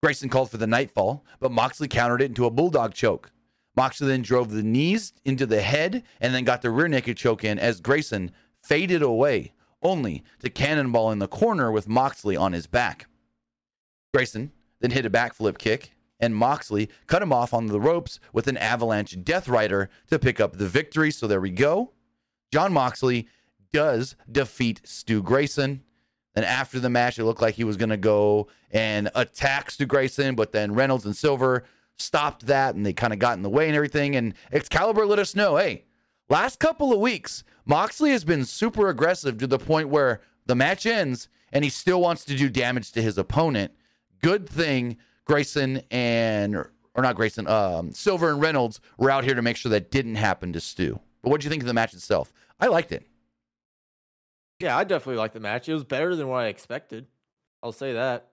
[0.00, 3.32] Grayson called for the nightfall, but Moxley countered it into a bulldog choke.
[3.76, 7.44] Moxley then drove the knees into the head and then got the rear naked choke
[7.44, 8.30] in as Grayson
[8.62, 9.52] faded away,
[9.82, 13.06] only to cannonball in the corner with Moxley on his back.
[14.14, 18.46] Grayson then hit a backflip kick, and Moxley cut him off on the ropes with
[18.46, 21.10] an avalanche death rider to pick up the victory.
[21.10, 21.92] So there we go.
[22.52, 23.26] Jon Moxley
[23.72, 25.82] does defeat Stu Grayson.
[26.34, 29.84] And after the match, it looked like he was going to go and attack Stu
[29.84, 31.64] Grayson, but then Reynolds and Silver
[31.98, 34.16] stopped that and they kind of got in the way and everything.
[34.16, 35.84] And Excalibur let us know hey,
[36.28, 40.86] last couple of weeks, Moxley has been super aggressive to the point where the match
[40.86, 43.72] ends and he still wants to do damage to his opponent.
[44.22, 49.42] Good thing Grayson and, or not Grayson, um, Silver and Reynolds were out here to
[49.42, 50.98] make sure that didn't happen to Stu.
[51.22, 52.32] But what do you think of the match itself?
[52.58, 53.06] I liked it.
[54.60, 55.68] Yeah, I definitely liked the match.
[55.68, 57.06] It was better than what I expected.
[57.62, 58.28] I'll say that.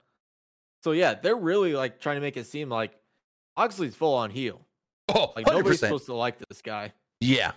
[0.83, 2.98] So yeah, they're really like trying to make it seem like
[3.59, 4.61] Moxley's full on heel.
[5.09, 6.93] Oh, Like nobody's supposed to like this guy.
[7.19, 7.51] Yeah.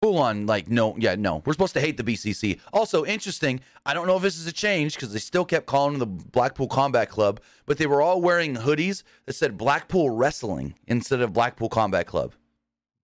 [0.00, 1.42] Full on, like, no, yeah, no.
[1.44, 2.60] We're supposed to hate the BCC.
[2.72, 5.98] Also, interesting, I don't know if this is a change because they still kept calling
[5.98, 11.20] the Blackpool Combat Club, but they were all wearing hoodies that said Blackpool Wrestling instead
[11.20, 12.34] of Blackpool Combat Club.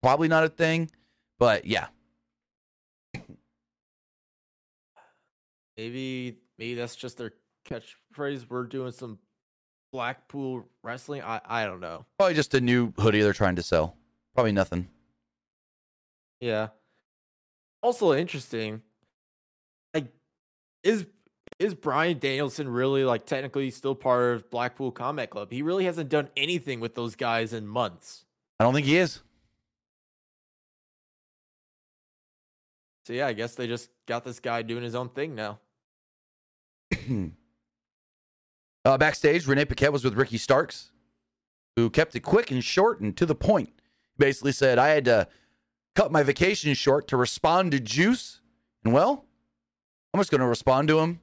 [0.02, 0.90] Probably not a thing,
[1.38, 1.88] but yeah.
[5.76, 7.32] Maybe maybe that's just their
[7.68, 8.46] catchphrase.
[8.48, 9.18] We're doing some
[9.92, 11.22] Blackpool wrestling.
[11.22, 12.04] I I don't know.
[12.18, 13.96] Probably just a new hoodie they're trying to sell.
[14.34, 14.88] Probably nothing.
[16.40, 16.68] Yeah.
[17.82, 18.82] Also interesting.
[19.94, 20.08] Like,
[20.82, 21.06] is
[21.58, 25.50] is Bryan Danielson really like technically still part of Blackpool Combat Club?
[25.50, 28.24] He really hasn't done anything with those guys in months.
[28.60, 29.20] I don't think he is.
[33.06, 35.60] So yeah, I guess they just got this guy doing his own thing now.
[38.84, 40.90] Uh, backstage, Renee Paquette was with Ricky Starks,
[41.74, 43.70] who kept it quick and short and to the point.
[44.18, 45.28] Basically said, I had to
[45.94, 48.40] cut my vacation short to respond to Juice.
[48.84, 49.24] And well,
[50.14, 51.20] I'm just going to respond to him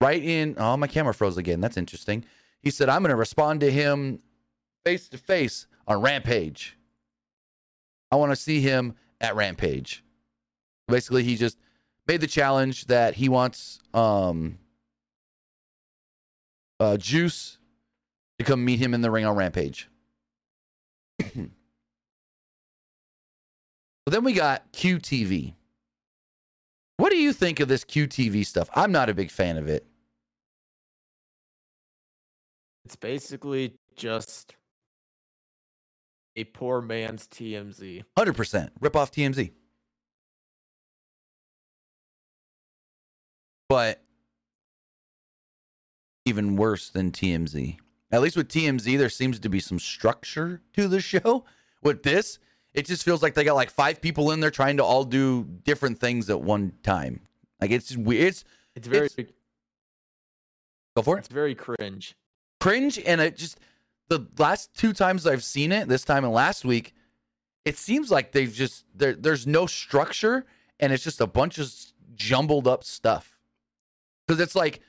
[0.00, 0.56] right in.
[0.58, 1.60] Oh, my camera froze again.
[1.60, 2.24] That's interesting.
[2.60, 4.20] He said, I'm going to respond to him
[4.84, 6.76] face to face on Rampage.
[8.10, 10.04] I want to see him at Rampage.
[10.88, 11.58] Basically, he just
[12.06, 14.58] made the challenge that he wants um,
[16.84, 17.58] uh, Juice
[18.38, 19.88] to come meet him in the ring on Rampage.
[21.22, 21.48] so
[24.06, 25.54] then we got QTV.
[26.96, 28.68] What do you think of this QTV stuff?
[28.74, 29.86] I'm not a big fan of it.
[32.84, 34.54] It's basically just
[36.36, 38.04] a poor man's TMZ.
[38.16, 39.50] 100% rip off TMZ.
[43.68, 44.03] But
[46.24, 47.76] even worse than TMZ.
[48.10, 51.44] At least with TMZ, there seems to be some structure to the show.
[51.82, 52.38] With this,
[52.72, 55.44] it just feels like they got like five people in there trying to all do
[55.64, 57.20] different things at one time.
[57.60, 58.28] Like it's weird.
[58.28, 58.44] It's
[58.74, 59.32] It's very It's-
[60.96, 61.20] go for it.
[61.20, 62.14] it's very cringe.
[62.60, 63.58] Cringe, and it just
[64.08, 66.94] the last two times I've seen it, this time and last week,
[67.64, 69.14] it seems like they've just there.
[69.14, 70.46] There's no structure,
[70.80, 71.72] and it's just a bunch of
[72.14, 73.38] jumbled up stuff.
[74.26, 74.80] Because it's like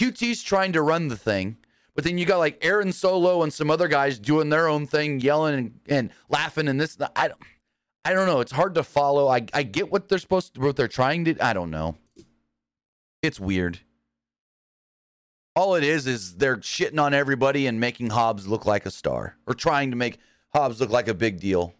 [0.00, 1.58] QT's trying to run the thing,
[1.94, 5.20] but then you got like Aaron Solo and some other guys doing their own thing,
[5.20, 6.96] yelling and, and laughing, and this.
[7.14, 7.40] I don't,
[8.06, 8.40] I don't know.
[8.40, 9.28] It's hard to follow.
[9.28, 11.36] I I get what they're supposed to, what they're trying to.
[11.44, 11.96] I don't know.
[13.20, 13.80] It's weird.
[15.54, 19.36] All it is is they're shitting on everybody and making Hobbs look like a star,
[19.46, 20.18] or trying to make
[20.54, 21.74] Hobbs look like a big deal.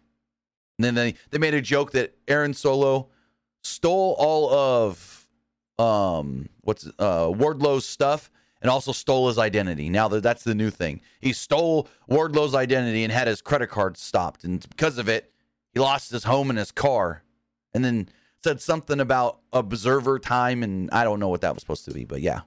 [0.77, 3.09] And then they they made a joke that Aaron Solo
[3.63, 5.20] stole all of
[5.81, 8.29] um what's uh Wardlow's stuff
[8.61, 9.89] and also stole his identity.
[9.89, 11.01] Now that that's the new thing.
[11.19, 15.31] He stole Wardlow's identity and had his credit card stopped and because of it,
[15.73, 17.23] he lost his home and his car.
[17.73, 18.09] And then
[18.43, 22.05] said something about observer time and I don't know what that was supposed to be,
[22.05, 22.41] but yeah.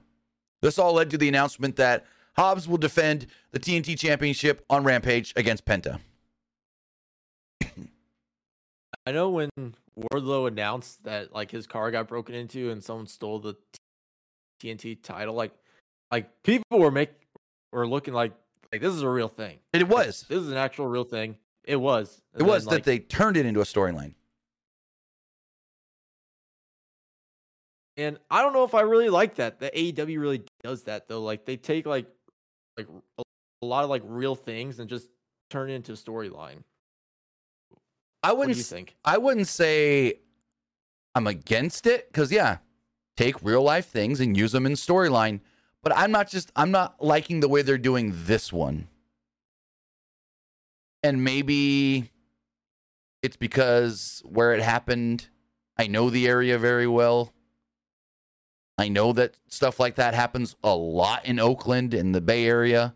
[0.61, 2.05] This all led to the announcement that
[2.37, 5.99] Hobbs will defend the TNT Championship on Rampage against Penta.
[9.05, 9.49] I know when
[9.97, 13.55] Wardlow announced that like his car got broken into and someone stole the
[14.61, 15.51] TNT title, like
[16.11, 17.11] like people were make
[17.71, 18.33] were looking like
[18.71, 19.59] like this is a real thing.
[19.73, 20.25] It was.
[20.27, 21.37] This is an actual real thing.
[21.63, 22.21] It was.
[22.33, 24.13] And it was then, that like, they turned it into a storyline.
[27.97, 29.59] And I don't know if I really like that.
[29.59, 31.21] The AEW really does that though.
[31.21, 32.07] Like they take like
[32.77, 32.87] like
[33.17, 35.09] a lot of like real things and just
[35.49, 36.63] turn it into a storyline.
[38.25, 38.95] I wouldn't think.
[39.05, 40.19] I wouldn't say
[41.13, 42.57] I'm against it because yeah,
[43.15, 45.41] take real life things and use them in storyline.
[45.83, 48.87] But I'm not just I'm not liking the way they're doing this one.
[51.03, 52.11] And maybe
[53.21, 55.27] it's because where it happened,
[55.77, 57.31] I know the area very well.
[58.77, 62.95] I know that stuff like that happens a lot in Oakland in the Bay Area.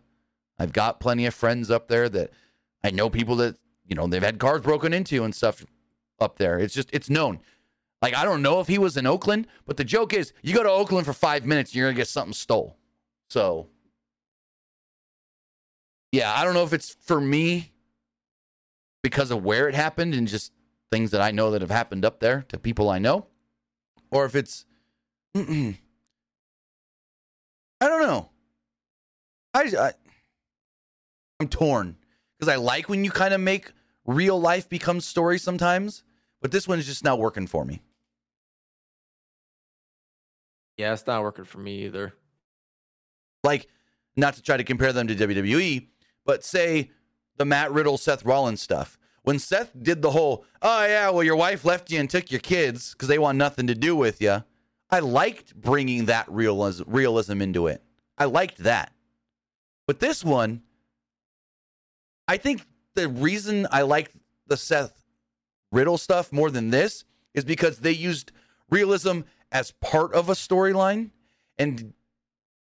[0.58, 2.30] I've got plenty of friends up there that
[2.84, 3.56] I know people that,
[3.90, 5.66] you know, they've had cars broken into and stuff
[6.18, 6.58] up there.
[6.58, 7.40] It's just, it's known.
[8.00, 10.62] Like, I don't know if he was in Oakland, but the joke is you go
[10.62, 12.78] to Oakland for five minutes, you're going to get something stole.
[13.28, 13.68] So,
[16.12, 17.72] yeah, I don't know if it's for me
[19.02, 20.52] because of where it happened and just
[20.90, 23.26] things that I know that have happened up there to people I know,
[24.10, 24.64] or if it's
[25.34, 25.76] I
[27.80, 28.30] don't know.
[29.54, 29.92] I, I
[31.38, 31.96] I'm torn
[32.38, 33.72] because I like when you kind of make
[34.14, 36.02] real life becomes story sometimes,
[36.40, 37.82] but this one is just not working for me.
[40.76, 42.14] Yeah, it's not working for me either.
[43.44, 43.68] Like,
[44.16, 45.88] not to try to compare them to WWE,
[46.24, 46.90] but say
[47.36, 48.98] the Matt Riddle, Seth Rollins stuff.
[49.22, 52.40] When Seth did the whole, oh, yeah, well, your wife left you and took your
[52.40, 54.42] kids because they want nothing to do with you.
[54.90, 57.82] I liked bringing that realism, realism into it.
[58.18, 58.92] I liked that.
[59.86, 60.62] But this one,
[62.26, 62.62] I think
[63.00, 64.12] the reason I like
[64.46, 65.04] the Seth
[65.72, 68.32] Riddle stuff more than this is because they used
[68.70, 69.20] realism
[69.52, 71.10] as part of a storyline
[71.58, 71.92] and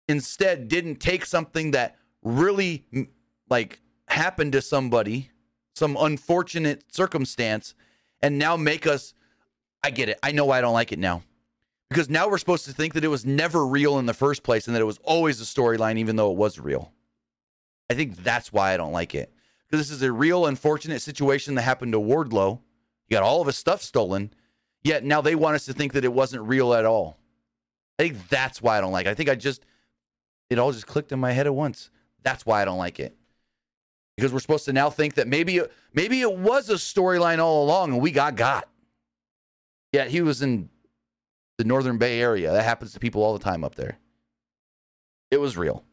[0.09, 2.85] instead didn't take something that really
[3.49, 5.31] like happened to somebody,
[5.75, 7.75] some unfortunate circumstance,
[8.23, 9.15] and now make us
[9.83, 10.19] I get it.
[10.23, 11.23] I know why I don't like it now
[11.91, 14.67] because now we're supposed to think that it was never real in the first place
[14.67, 16.93] and that it was always a storyline, even though it was real.
[17.89, 19.33] I think that's why I don't like it.
[19.69, 22.61] Because this is a real unfortunate situation that happened to Wardlow.
[23.07, 24.33] He got all of his stuff stolen,
[24.83, 27.19] yet now they want us to think that it wasn't real at all.
[27.99, 29.11] I think that's why I don't like it.
[29.11, 29.65] I think I just,
[30.51, 31.91] it all just clicked in my head at once.
[32.23, 33.17] That's why I don't like it.
[34.17, 35.61] Because we're supposed to now think that maybe
[35.93, 38.69] maybe it was a storyline all along and we got got.
[39.93, 40.71] Yet he was in
[41.59, 42.53] the Northern Bay Area.
[42.53, 43.99] That happens to people all the time up there.
[45.31, 45.85] It was real.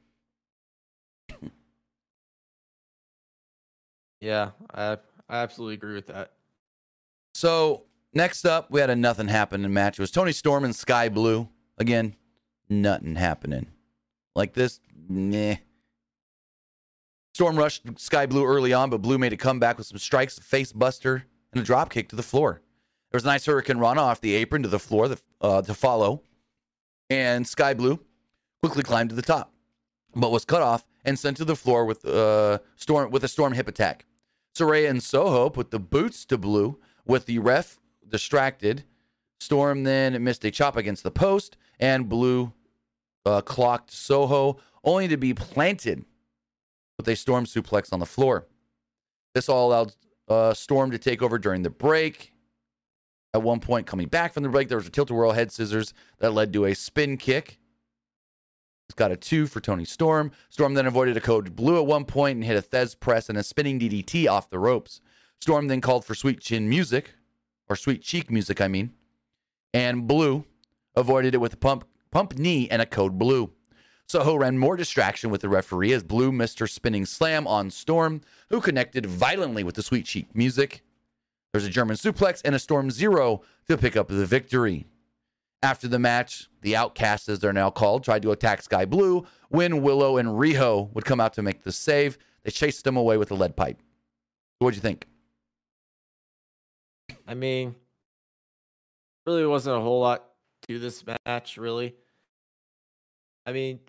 [4.24, 4.94] Yeah, I
[5.28, 6.32] I absolutely agree with that.
[7.34, 10.00] So next up, we had a nothing happening match.
[10.00, 11.50] It was Toni Storm and Skye Blue.
[11.78, 12.16] Again,
[12.70, 13.68] nothing happening.
[14.34, 14.80] Like this.
[17.34, 20.42] Storm rushed Skye Blue early on, but Blue made a comeback with some strikes, a
[20.42, 22.62] face buster, and a drop kick to the floor.
[23.12, 26.24] There was a nice hurricanrana off the apron to the floor uh, to follow,
[27.10, 28.00] and Skye Blue
[28.62, 29.52] quickly climbed to the top,
[30.16, 33.52] but was cut off and sent to the floor with uh, storm with a storm
[33.52, 34.06] hip attack.
[34.56, 38.84] Saraya and Soho put the boots to Blue with the ref distracted.
[39.40, 42.54] Storm then missed a chop against the post, and Blue
[43.26, 46.06] uh, clocked Soho, only to be planted
[46.98, 48.48] with a storm suplex on the floor.
[49.34, 49.96] This all allowed
[50.28, 52.32] uh, Storm to take over during the break.
[53.34, 56.34] At one point, coming back from the break, there was a tilt-a-whirl head scissors that
[56.34, 57.60] led to a spin kick.
[58.88, 60.32] He's got a two for Toni Storm.
[60.50, 63.38] Storm then avoided a code blue at one point and hit a Thesz press and
[63.38, 65.02] a spinning DDT off the ropes.
[65.40, 67.16] Storm then called for sweet chin music,
[67.70, 68.94] or sweet cheek music, I mean.
[69.74, 70.46] And Blue
[70.96, 73.52] avoided it with a pump, pump knee and a code blue.
[74.08, 78.22] Soho ran more distraction with the referee as Blue missed her spinning slam on Storm,
[78.50, 80.84] who connected violently with the sweet cheek music.
[81.52, 84.86] There's a German suplex and a Storm Zero to pick up the victory.
[85.64, 89.82] After the match, the Outcasts, as they're now called, tried to attack Skye Blue when
[89.82, 92.18] Willow and Riho would come out to make the save.
[92.44, 93.82] They chased them away with a lead pipe.
[94.60, 95.08] What'd you think?
[97.26, 97.76] I mean,
[99.26, 100.26] really wasn't a whole lot
[100.68, 101.96] to this match, really.
[103.46, 103.80] I mean,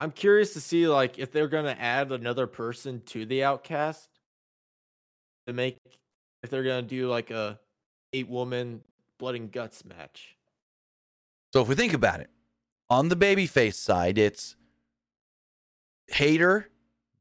[0.00, 4.08] I'm curious to see like if they're gonna add another person to the Outcast
[5.48, 5.78] to make
[6.44, 7.58] if they're gonna do like a
[8.12, 8.82] eight woman
[9.20, 10.36] blood and guts match.
[11.52, 12.30] So if we think about it,
[12.88, 14.56] on the babyface side, it's
[16.08, 16.68] Hayter,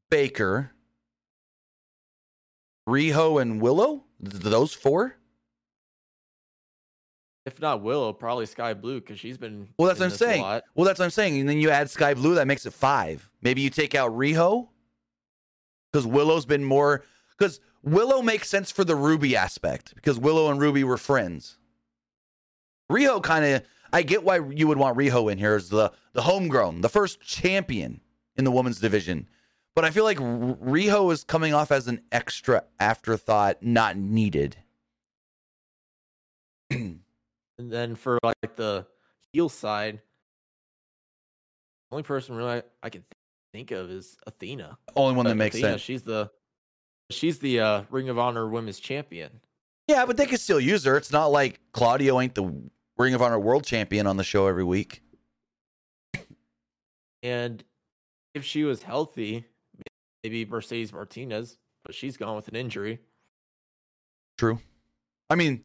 [0.09, 0.71] Baker,
[2.87, 4.05] Riho, and Willow.
[4.23, 5.15] Th- Those four.
[7.45, 9.69] If not Willow, probably Skye Blue because she's been.
[9.77, 10.41] Well, that's what I'm saying.
[10.41, 10.63] lot.
[10.75, 11.39] Well, that's what I'm saying.
[11.39, 13.29] And then you add Skye Blue, that makes it five.
[13.41, 14.69] Maybe you take out Riho
[15.91, 17.03] because Willow's been more.
[17.37, 21.57] Because Willow makes sense for the Ruby aspect because Willow and Ruby were friends.
[22.91, 23.63] Riho kind of.
[23.91, 27.21] I get why you would want Riho in here as the the homegrown, the first
[27.21, 28.01] champion
[28.37, 29.27] in the women's division.
[29.75, 34.57] But I feel like Riho is coming off as an extra afterthought, not needed.
[36.71, 37.01] And
[37.57, 38.85] then for like the
[39.33, 39.95] heel side,
[41.89, 43.03] the only person really I, I can
[43.53, 44.77] think of is Athena.
[44.95, 45.81] Only one that Uh, makes Athena, sense.
[45.81, 46.29] She's the
[47.09, 49.41] she's the uh, Ring of Honor Women's Champion.
[49.87, 50.95] Yeah, but they could still use her.
[50.97, 52.53] It's not like Claudio ain't the
[52.99, 55.01] Ring of Honor World Champion on the show every week.
[57.23, 57.63] And
[58.33, 59.45] if she was healthy,
[60.23, 62.99] maybe Mercedes Martinez, but she's gone with an injury.
[64.37, 64.59] True.
[65.29, 65.63] I mean,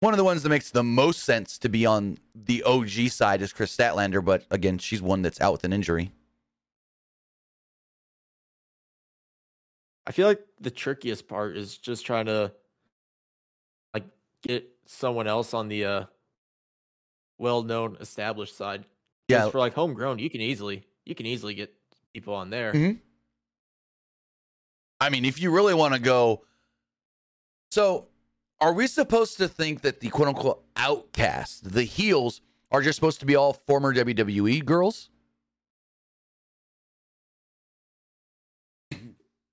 [0.00, 3.40] one of the ones that makes the most sense to be on the OG side
[3.40, 6.12] is Kris Statlander, but again, she's one that's out with an injury.
[10.06, 12.52] I feel like the trickiest part is just trying to
[13.92, 14.04] like
[14.42, 16.04] get someone else on the uh
[17.38, 18.84] well-known established side.
[19.28, 19.50] Yeah.
[19.50, 21.74] for like homegrown, you can easily you can easily get
[22.14, 22.72] people on there.
[22.72, 23.00] Mhm.
[25.00, 26.44] I mean, if you really want to go.
[27.72, 28.06] So,
[28.60, 33.20] are we supposed to think that the quote unquote outcasts, the heels, are just supposed
[33.20, 35.10] to be all former WWE girls?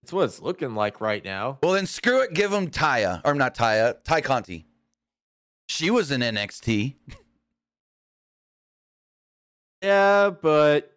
[0.03, 1.59] It's what it's looking like right now.
[1.63, 2.33] Well, then screw it.
[2.33, 4.65] Give them Taya, or not Taya, Tay Conti.
[5.67, 6.95] She was in NXT.
[9.83, 10.95] Yeah, but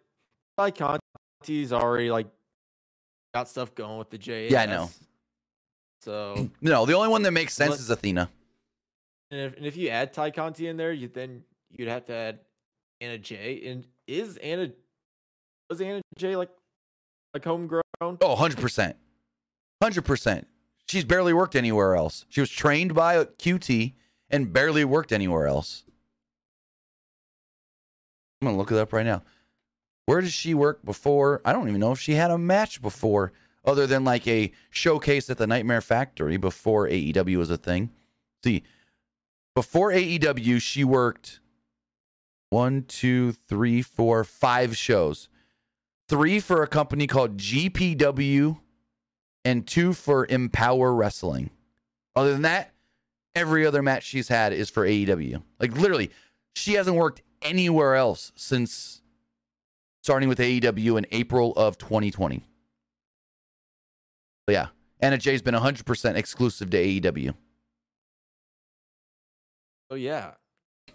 [0.57, 2.27] Tay Conti's already like
[3.33, 4.49] got stuff going with the J.
[4.49, 4.89] Yeah, I know.
[6.01, 8.29] So No, the only one that makes sense is Athena.
[9.29, 12.13] and if, and if you add Tay Conti in there, you then you'd have to
[12.13, 12.39] add
[13.01, 13.63] Anna Jay.
[13.65, 14.71] And is Anna
[15.69, 16.49] was Anna Jay like
[17.33, 17.81] like homegrown?
[18.01, 18.93] Oh, 100%.
[19.83, 20.45] 100%.
[20.87, 22.25] She's barely worked anywhere else.
[22.29, 23.93] She was trained by QT
[24.29, 25.83] and barely worked anywhere else.
[28.41, 29.23] I'm to look it up right now.
[30.05, 31.41] Where did she work before?
[31.43, 33.33] I don't even know if she had a match before,
[33.65, 37.91] other than like a showcase at the Nightmare Factory before AEW was a thing.
[38.43, 38.63] See,
[39.55, 41.39] before AEW, she worked
[42.49, 45.29] one, two, three, four, five shows.
[46.07, 48.59] Three for a company called GPW
[49.43, 51.49] and two for Empower Wrestling.
[52.15, 52.71] Other than that,
[53.35, 55.43] every other match she's had is for AEW.
[55.59, 56.11] Like literally,
[56.55, 59.01] she hasn't worked anywhere else since
[60.03, 62.43] starting with AEW in April of 2020.
[64.45, 64.67] But yeah,
[64.99, 67.33] Anna Jay's been 100% exclusive to AEW.
[69.89, 70.31] Oh yeah.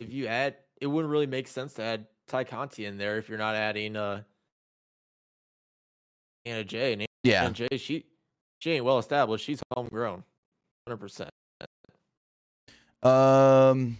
[0.01, 3.29] If you add, it wouldn't really make sense to add Tay Conti in there if
[3.29, 4.23] you're not adding uh
[6.45, 6.93] Anna Jay.
[6.95, 7.45] And Yeah.
[7.45, 7.77] Anna Jay.
[7.77, 8.07] She
[8.59, 9.45] she ain't well established.
[9.45, 10.25] She's homegrown,
[10.87, 11.31] hundred percent.
[13.03, 13.99] Um,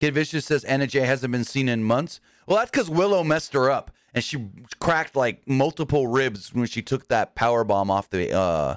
[0.00, 2.20] Kid Vicious says Anna hasn't been seen in months.
[2.46, 4.48] Well, that's because Willow messed her up, and she
[4.80, 8.76] cracked like multiple ribs when she took that power bomb off the uh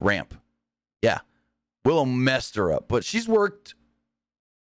[0.00, 0.34] ramp.
[1.02, 1.20] Yeah,
[1.84, 3.74] Willow messed her up, but she's worked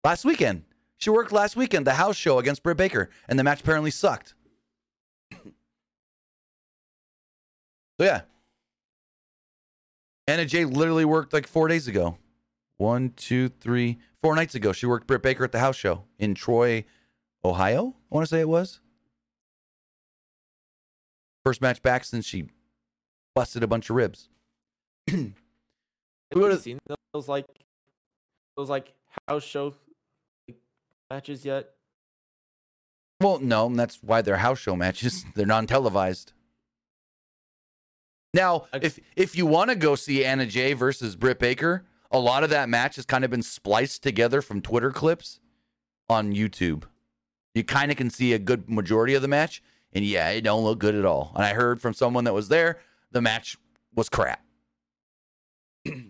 [0.03, 0.63] last weekend.
[0.97, 4.33] She worked last weekend the house show against Britt Baker, and the match apparently sucked.
[5.31, 5.39] so
[7.99, 8.21] yeah,
[10.27, 12.17] Anna Jay literally worked like four days ago.
[12.77, 14.71] One, two, three, four nights ago.
[14.71, 16.85] She worked Britt Baker at the house show in Troy,
[17.43, 17.95] Ohio.
[18.11, 18.79] I want to say it was.
[21.45, 22.49] First match back since she
[23.33, 24.29] busted a bunch of ribs.
[25.09, 25.33] Have We
[26.35, 26.79] you would've- seen
[27.13, 27.45] those like
[28.57, 28.93] those like
[29.27, 29.73] house show
[31.09, 31.73] matches yet?
[33.21, 35.25] Well, no, and that's why they're house show matches.
[35.35, 36.33] They're non televised.
[38.33, 42.43] Now, if if you want to go see Anna Jay versus Britt Baker, a lot
[42.43, 45.39] of that match has kind of been spliced together from Twitter clips
[46.09, 46.83] on YouTube.
[47.53, 50.63] You kind of can see a good majority of the match, and yeah, it don't
[50.63, 51.31] look good at all.
[51.35, 52.79] And I heard from someone that was there,
[53.11, 53.57] the match
[53.95, 54.43] was crap.
[55.87, 56.03] I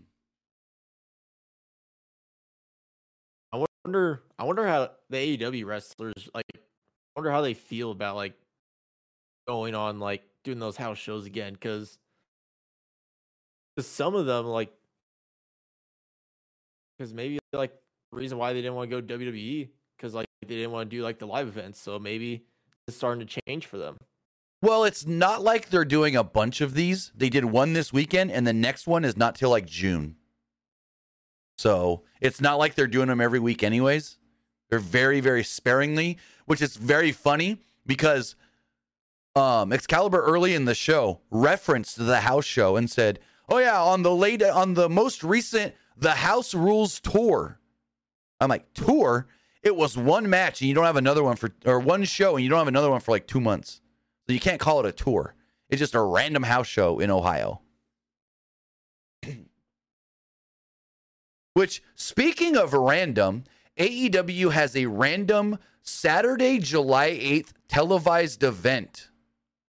[3.85, 4.23] wonder.
[4.37, 6.45] I wonder how the AEW wrestlers like.
[6.53, 6.59] I
[7.15, 8.33] wonder how they feel about like
[9.47, 11.97] going on like doing those house shows again because
[13.79, 14.71] some of them like
[16.97, 17.73] because maybe like
[18.11, 21.03] reason why they didn't want to go WWE because like they didn't want to do
[21.03, 21.79] like the live events.
[21.79, 22.45] So maybe
[22.87, 23.97] it's starting to change for them.
[24.61, 27.11] Well, it's not like they're doing a bunch of these.
[27.15, 30.15] They did one this weekend, and the next one is not till like June.
[31.59, 34.17] So it's not like they're doing them every week, anyways.
[34.69, 38.35] They're very, very sparingly, which is very funny because
[39.35, 43.19] um, Excalibur early in the show referenced the house show and said,
[43.49, 47.59] "Oh yeah, on the late on the most recent the House Rules tour."
[48.39, 49.27] I'm like, "Tour?
[49.63, 52.43] It was one match and you don't have another one for or one show and
[52.43, 53.81] you don't have another one for like 2 months."
[54.27, 55.35] So you can't call it a tour.
[55.69, 57.61] It's just a random house show in Ohio.
[61.53, 63.43] Which speaking of random,
[63.77, 69.09] AEW has a random Saturday, July 8th televised event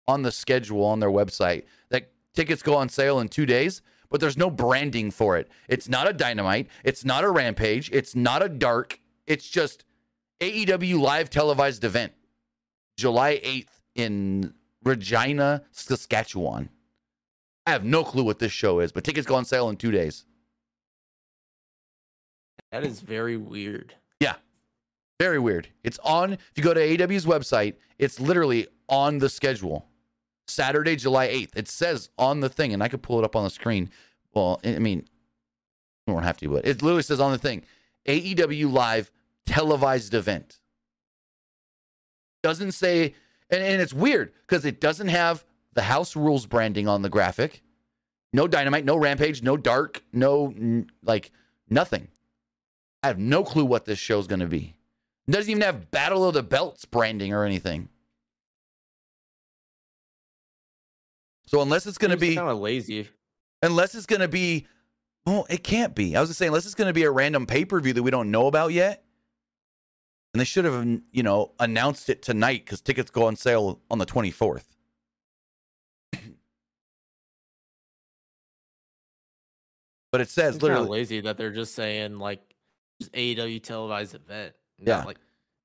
[0.06, 4.20] on the schedule on their website that tickets go on sale in two days, but
[4.20, 5.48] there's no branding for it.
[5.68, 9.84] It's not a dynamite, it's not a rampage, it's not a dark, it's just
[10.40, 12.12] AEW live televised event,
[12.96, 16.70] July 8th in Regina, Saskatchewan.
[17.66, 19.90] I have no clue what this show is, but tickets go on sale in two
[19.90, 20.24] days.
[22.72, 23.94] That is very weird.
[24.20, 24.36] Yeah.
[25.18, 25.68] Very weird.
[25.82, 29.86] It's on, if you go to AEW's website, it's literally on the schedule.
[30.50, 31.56] Saturday, July 8th.
[31.56, 33.90] It says on the thing, and I could pull it up on the screen.
[34.32, 35.06] Well, I mean,
[36.06, 37.62] we won't have to, but it literally says on the thing
[38.06, 39.10] AEW Live
[39.46, 40.58] televised event.
[42.42, 43.14] Doesn't say,
[43.50, 45.44] and, and it's weird because it doesn't have
[45.74, 47.62] the house rules branding on the graphic.
[48.32, 51.30] No dynamite, no rampage, no dark, no like
[51.68, 52.08] nothing.
[53.02, 54.74] I have no clue what this show's going to be.
[55.26, 57.88] It doesn't even have Battle of the Belts branding or anything.
[61.48, 63.08] So unless it's going to be kind of lazy.
[63.62, 64.66] unless it's going to be
[65.24, 66.14] well, it can't be.
[66.14, 68.30] I was just saying unless it's going to be a random pay-per-view that we don't
[68.30, 69.02] know about yet.
[70.34, 73.96] And they should have, you know, announced it tonight cuz tickets go on sale on
[73.96, 74.66] the 24th.
[80.12, 82.42] but it says It's kind of literally lazy that they're just saying like
[83.00, 84.54] just AEW televised event.
[84.78, 85.02] Yeah.
[85.04, 85.16] like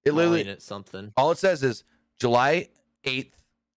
[0.05, 1.11] it literally something.
[1.17, 1.83] All it says is
[2.19, 2.69] July
[3.03, 3.33] 8th.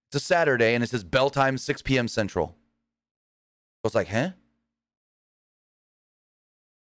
[0.09, 2.09] It's a Saturday, and it says bell time 6 p.m.
[2.09, 2.49] Central.
[2.49, 4.31] So it's like, huh?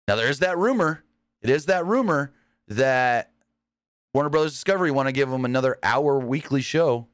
[0.07, 1.03] Now there's that rumor.
[1.41, 2.33] It is that rumor
[2.67, 3.31] that
[4.13, 7.07] Warner Brothers Discovery want to give them another hour weekly show.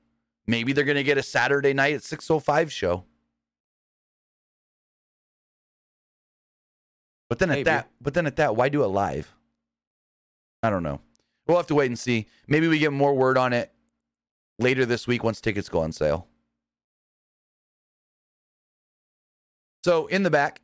[0.48, 3.06] Maybe they're going to get a Saturday night at 6:05 show.
[7.30, 7.64] But then at Maybe.
[7.64, 9.34] that, but then at that, why do it live?
[10.62, 11.02] I don't know.
[11.48, 12.28] We'll have to wait and see.
[12.48, 13.73] Maybe we get more word on it
[14.60, 16.28] later this week once tickets go on sale.
[19.84, 20.62] So in the back,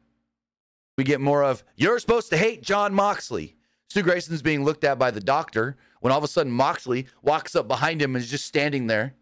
[0.98, 3.56] we get more of you're supposed to hate Jon Moxley.
[3.90, 7.56] Stu Grayson's being looked at by the doctor when all of a sudden Moxley walks
[7.56, 9.16] up behind him and is just standing there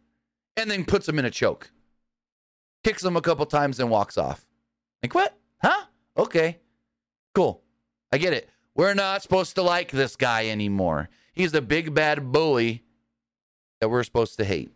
[0.55, 1.71] and then puts him in a choke.
[2.83, 4.45] Kicks him a couple times and walks off.
[5.01, 5.37] Like, what?
[5.63, 5.85] Huh?
[6.17, 6.59] Okay.
[7.33, 7.63] Cool.
[8.11, 8.49] I get it.
[8.75, 11.09] We're not supposed to like this guy anymore.
[11.33, 12.83] He's a big bad bully
[13.79, 14.71] that we're supposed to hate.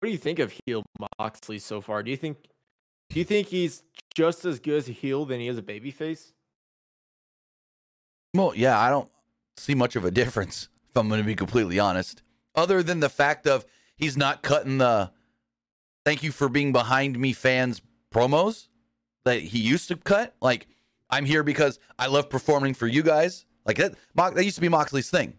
[0.00, 0.82] What do you think of heel
[1.18, 2.02] Moxley so far?
[2.02, 2.36] Do you think
[3.10, 3.82] do you think he's
[4.14, 6.32] just as good as a heel than he is a babyface?
[8.34, 9.08] Well, yeah, I don't
[9.56, 12.22] see much of a difference, if I'm going to be completely honest,
[12.54, 13.64] other than the fact of
[13.96, 15.12] he's not cutting the
[16.04, 17.80] thank you for being behind me fans
[18.12, 18.68] promos
[19.24, 20.34] that he used to cut.
[20.40, 20.66] Like,
[21.08, 23.46] I'm here because I love performing for you guys.
[23.66, 25.34] Like, that, that used to be Moxley's thing.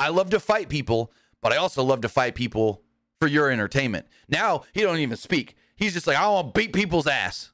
[0.00, 2.82] I love to fight people, but I also love to fight people
[3.20, 4.06] for your entertainment.
[4.28, 5.56] Now, he don't even speak.
[5.76, 7.52] He's just like, I want to beat people's ass.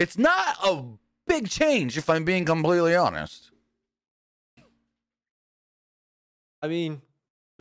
[0.00, 0.84] It's not a
[1.26, 3.50] big change, if I'm being completely honest.
[6.60, 7.02] I mean,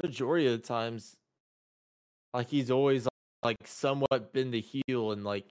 [0.01, 1.17] majority of the times,
[2.33, 3.07] like he's always
[3.43, 5.45] like somewhat been the heel and like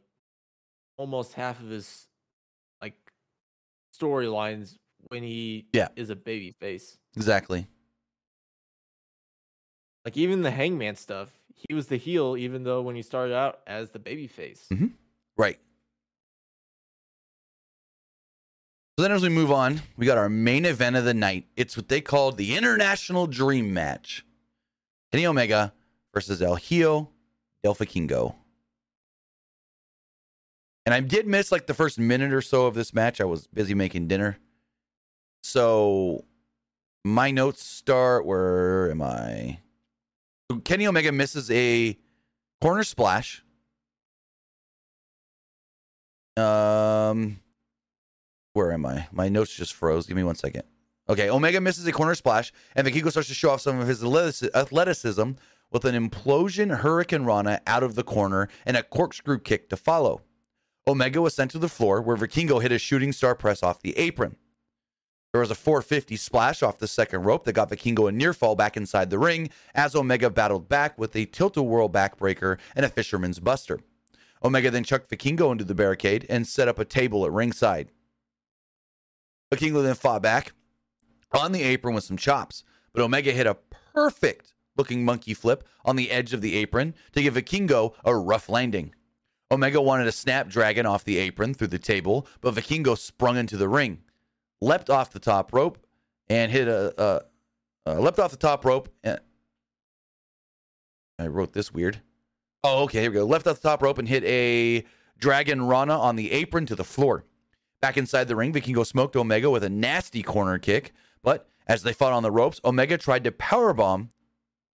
[0.96, 2.06] almost half of his
[2.80, 2.96] like
[3.96, 4.76] storylines
[5.08, 5.88] when he Yeah.
[5.96, 6.98] is a baby face.
[7.16, 7.66] Exactly.
[10.04, 13.60] Like even the hangman stuff, he was the heel even though when he started out
[13.66, 14.66] as the baby face.
[14.72, 14.86] Mm-hmm.
[15.36, 15.58] Right.
[18.98, 21.46] So then, as we move on, we got our main event of the night.
[21.56, 24.24] It's what they called the International Dream Match
[25.10, 25.72] Kenny Omega
[26.12, 27.08] versus El Hijo
[27.62, 28.34] Del Vikingo.
[30.84, 33.20] And I did miss like the first minute or so of this match.
[33.20, 34.38] I was busy making dinner.
[35.42, 36.24] So
[37.04, 39.58] my notes start where am I?
[40.64, 41.98] Kenny Omega misses a
[42.60, 43.42] corner splash.
[46.36, 47.40] Um,
[48.52, 49.08] where am I?
[49.12, 50.06] My notes just froze.
[50.06, 50.62] Give me one second.
[51.08, 54.02] Okay, Omega misses a corner splash, and Vikingo starts to show off some of his
[54.54, 55.32] athleticism
[55.70, 60.22] with an implosion Hurricane Rana out of the corner and a corkscrew kick to follow.
[60.86, 63.96] Omega was sent to the floor, where Vikingo hit a shooting star press off the
[63.98, 64.36] apron.
[65.32, 68.54] There was a 450 splash off the second rope that got Vikingo a near fall
[68.54, 73.40] back inside the ring as Omega battled back with a tilt-a-whirl backbreaker and a fisherman's
[73.40, 73.80] buster.
[74.44, 77.88] Omega then chucked Vikingo into the barricade and set up a table at ringside.
[79.50, 80.52] Vikingo then fought back
[81.32, 83.56] on the apron with some chops, but Omega hit a
[83.94, 88.50] perfect looking monkey flip on the edge of the apron to give Vikingo a rough
[88.50, 88.94] landing.
[89.50, 93.68] Omega wanted a snapdragon off the apron through the table, but Vikingo sprung into the
[93.68, 94.02] ring
[94.62, 95.78] leapt off the top rope
[96.28, 97.24] and hit a,
[97.86, 98.88] a, leapt off the top rope.
[99.02, 99.18] And
[101.18, 102.00] I wrote this weird.
[102.64, 103.26] Oh, okay, here we go.
[103.26, 104.84] Left off the top rope and hit a
[105.18, 107.24] Dragon Rana on the apron to the floor.
[107.80, 110.92] Back inside the ring, Vikingo smoked Omega with a nasty corner kick,
[111.24, 114.10] but as they fought on the ropes, Omega tried to powerbomb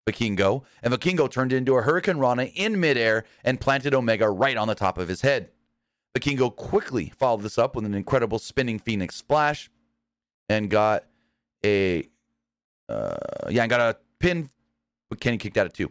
[0.06, 4.68] Vikingo, and Vikingo turned into a Hurricane Rana in midair and planted Omega right on
[4.68, 5.48] the top of his head.
[6.14, 9.70] Vikingo quickly followed this up with an incredible spinning Phoenix splash
[10.48, 11.04] and got
[11.64, 12.08] a
[12.88, 13.16] uh,
[13.50, 14.48] yeah, and got a pin.
[15.08, 15.90] But Kenny kicked out at two.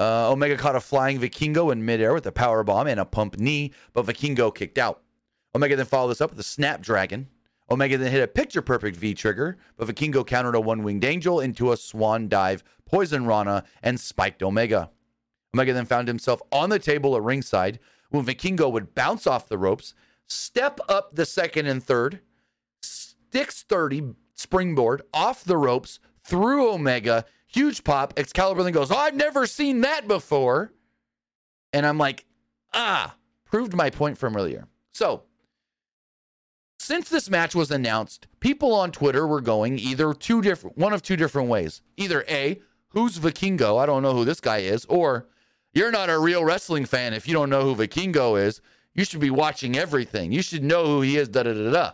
[0.00, 3.38] Uh, Omega caught a flying Vikingo in midair with a power bomb and a pump
[3.38, 5.02] knee, but Vikingo kicked out.
[5.54, 7.28] Omega then followed this up with a snapdragon.
[7.70, 11.40] Omega then hit a picture perfect V trigger, but Vikingo countered a one winged angel
[11.40, 14.90] into a swan dive, poison Rana, and spiked Omega.
[15.54, 17.78] Omega then found himself on the table at ringside
[18.10, 19.94] when Vikingo would bounce off the ropes,
[20.26, 22.20] step up the second and third,
[23.32, 27.24] 630 springboard off the ropes through Omega.
[27.46, 28.14] Huge pop.
[28.16, 30.72] Excalibur then goes, Oh, I've never seen that before.
[31.72, 32.24] And I'm like,
[32.72, 34.68] ah, proved my point from earlier.
[34.92, 35.24] So,
[36.78, 41.02] since this match was announced, people on Twitter were going either two different, one of
[41.02, 41.82] two different ways.
[41.96, 42.60] Either A,
[42.90, 43.78] who's Vikingo?
[43.78, 44.84] I don't know who this guy is.
[44.86, 45.28] Or,
[45.74, 48.60] you're not a real wrestling fan if you don't know who Vikingo is.
[48.94, 50.32] You should be watching everything.
[50.32, 51.92] You should know who he is, da da da da.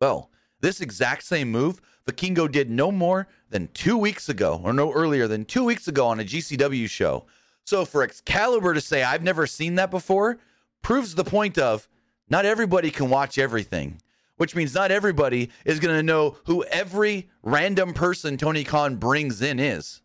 [0.00, 4.92] Well, this exact same move, Vikingo did no more than two weeks ago, or no
[4.92, 7.26] earlier than two weeks ago on a GCW show.
[7.64, 10.38] So for Excalibur to say, I've never seen that before,
[10.82, 11.86] proves the point of
[12.30, 14.00] not everybody can watch everything,
[14.36, 19.42] which means not everybody is going to know who every random person Tony Khan brings
[19.42, 20.00] in is.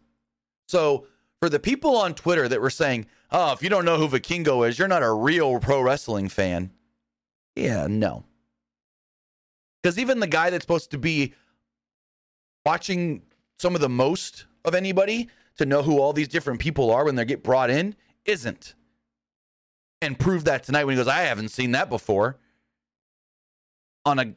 [0.67, 1.07] So
[1.39, 4.67] for the people on Twitter that were saying, oh, if you don't know who Vikingo
[4.67, 6.71] is, you're not a real pro wrestling fan.
[7.55, 8.25] Yeah, no.
[9.84, 11.34] Because even the guy that's supposed to be
[12.65, 13.23] watching
[13.60, 17.15] some of the most of anybody to know who all these different people are when
[17.15, 17.95] they get brought in
[18.26, 18.76] isn't.
[20.01, 22.38] And proved that tonight when he goes, I haven't seen that before.
[24.05, 24.34] On a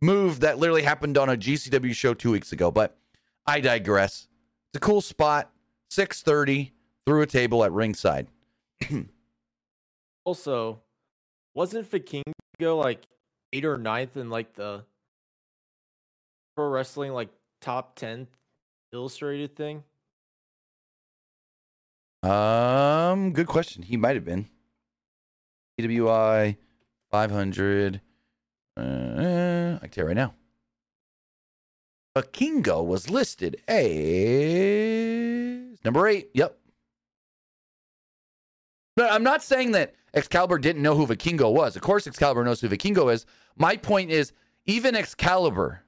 [0.00, 2.70] move that literally happened on a GCW show two weeks ago.
[2.70, 2.96] But
[3.46, 4.28] I digress.
[4.70, 5.50] It's a cool spot.
[5.90, 6.72] 630
[7.04, 8.26] through a table at ringside.
[10.24, 10.82] also,
[11.54, 12.24] wasn't Vikingo
[12.76, 13.06] like
[13.56, 14.84] eight or ninth in like the
[16.54, 17.30] pro wrestling like
[17.60, 18.26] top 10
[18.92, 19.82] illustrated thing?
[22.22, 23.82] Um, good question.
[23.82, 24.48] He might have been.
[25.78, 26.56] PWI
[27.10, 28.00] 500.
[28.76, 30.34] Uh, I can tell you right now.
[32.14, 33.78] Vikingo was listed as
[35.84, 36.30] number eight.
[36.34, 36.58] Yep.
[38.96, 41.76] But I'm not saying that Excalibur didn't know who Vikingo was.
[41.76, 43.26] Of course, Excalibur knows who Vikingo is.
[43.56, 44.32] My point is,
[44.64, 45.82] even Excalibur,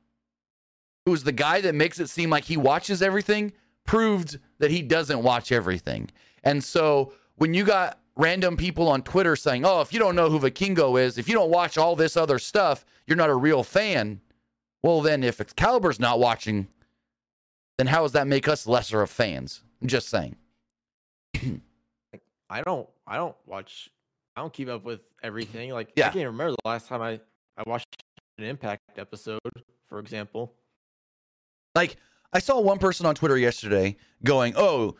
[1.07, 3.53] who's the guy that makes it seem like he watches everything,
[3.87, 6.11] proved that he doesn't watch everything.
[6.45, 10.29] And so when you got random people on Twitter saying, oh, if you don't know
[10.29, 13.63] who Vikingo is, if you don't watch all this other stuff, you're not a real
[13.63, 14.21] fan.
[14.83, 16.69] Well, then if Excalibur's not watching,
[17.79, 19.63] then how does that make us lesser of fans?
[19.81, 20.37] I'm just saying.
[22.51, 23.91] I don't I don't watch
[24.37, 25.27] I don't keep up with mm-hmm.
[25.27, 25.73] everything.
[25.73, 26.09] Like yeah.
[26.09, 27.21] I can't remember the last time I
[27.57, 28.05] I watched
[28.39, 29.41] an Impact episode,
[29.89, 30.55] for example.
[31.75, 31.97] Like
[32.33, 34.97] I saw one person on Twitter yesterday going, "Oh,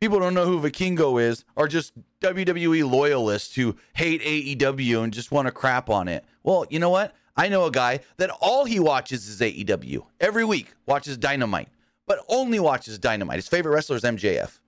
[0.00, 5.30] people don't know who Vikingo is, are just WWE loyalists who hate AEW and just
[5.30, 7.14] want to crap on it." Well, you know what?
[7.36, 10.72] I know a guy that all he watches is AEW every week.
[10.86, 11.68] Watches Dynamite,
[12.06, 13.36] but only watches Dynamite.
[13.36, 14.60] His favorite wrestler is MJF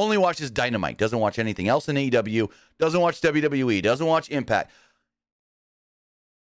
[0.00, 4.70] only watches Dynamite, doesn't watch anything else in AEW, doesn't watch WWE, doesn't watch Impact.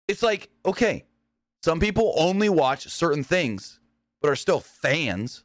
[0.07, 1.05] It's like, okay,
[1.63, 3.79] some people only watch certain things,
[4.21, 5.43] but are still fans.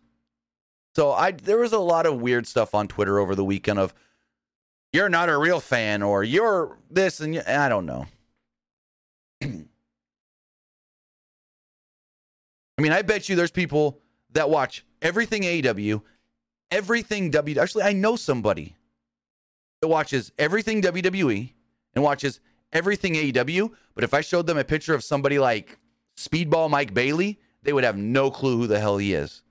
[0.95, 3.95] So I there was a lot of weird stuff on Twitter over the weekend of
[4.93, 8.07] you're not a real fan or you're this and I don't know.
[9.43, 9.47] I
[12.83, 14.01] mean, I bet you there's people
[14.33, 16.01] that watch everything AEW,
[16.71, 17.59] everything W.
[17.59, 18.77] Actually, I know somebody
[19.81, 21.53] that watches everything WWE
[21.95, 22.41] and watches
[22.73, 23.71] everything AEW.
[23.95, 25.79] But if I showed them a picture of somebody like
[26.17, 29.43] Speedball Mike Bailey, they would have no clue who the hell he is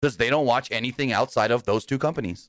[0.00, 2.48] because they don't watch anything outside of those two companies.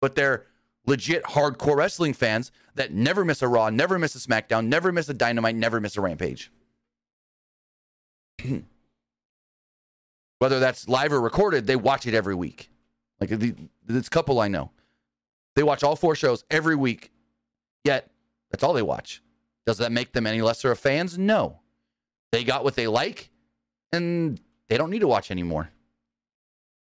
[0.00, 0.46] But they're
[0.86, 5.08] legit hardcore wrestling fans that never miss a Raw, never miss a SmackDown, never miss
[5.08, 6.50] a Dynamite, never miss a Rampage.
[10.42, 12.68] Whether that's live or recorded, they watch it every week.
[13.20, 13.54] Like the,
[13.86, 14.72] this couple I know,
[15.54, 17.12] they watch all four shows every week,
[17.84, 18.10] yet
[18.50, 19.22] that's all they watch.
[19.66, 21.16] Does that make them any lesser of fans?
[21.16, 21.60] No.
[22.32, 23.30] They got what they like,
[23.92, 25.70] and they don't need to watch anymore.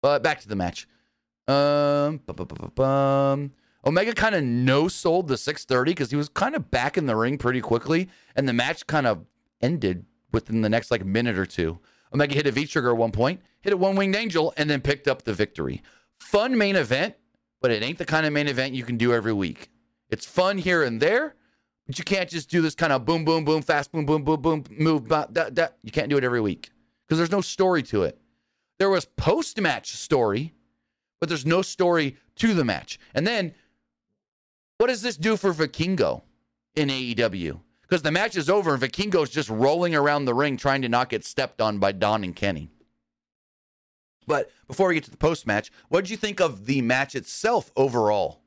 [0.02, 0.88] But back to the match.
[1.50, 2.22] Um,
[3.86, 7.18] Omega kind of no sold the 630 because he was kind of back in the
[7.18, 9.26] ring pretty quickly, and the match kind of
[9.60, 11.82] ended within the next like minute or two.
[12.14, 14.82] Omega hit a V trigger at one point, hit a one winged angel, and then
[14.82, 15.82] picked up the victory.
[16.20, 17.16] Fun main event,
[17.62, 19.70] but it ain't the kind of main event you can do every week.
[20.10, 21.36] It's fun here and there,
[21.88, 24.42] but you can't just do this kind of boom, boom, boom, fast, boom, boom, boom,
[24.42, 25.08] boom, move.
[25.10, 25.78] That, that.
[25.84, 26.70] You can't do it every week
[27.08, 28.20] because there's no story to it.
[28.78, 30.54] There was post match story,
[31.20, 33.00] but there's no story to the match.
[33.14, 33.54] And then,
[34.78, 36.24] what does this do for Vikingo
[36.76, 37.60] in AEW?
[37.92, 41.10] Because the match is over and Vikingo's just rolling around the ring trying to not
[41.10, 42.70] get stepped on by Don and Kenny.
[44.26, 47.16] But before we get to the post match, what did you think of the match
[47.16, 48.44] itself overall?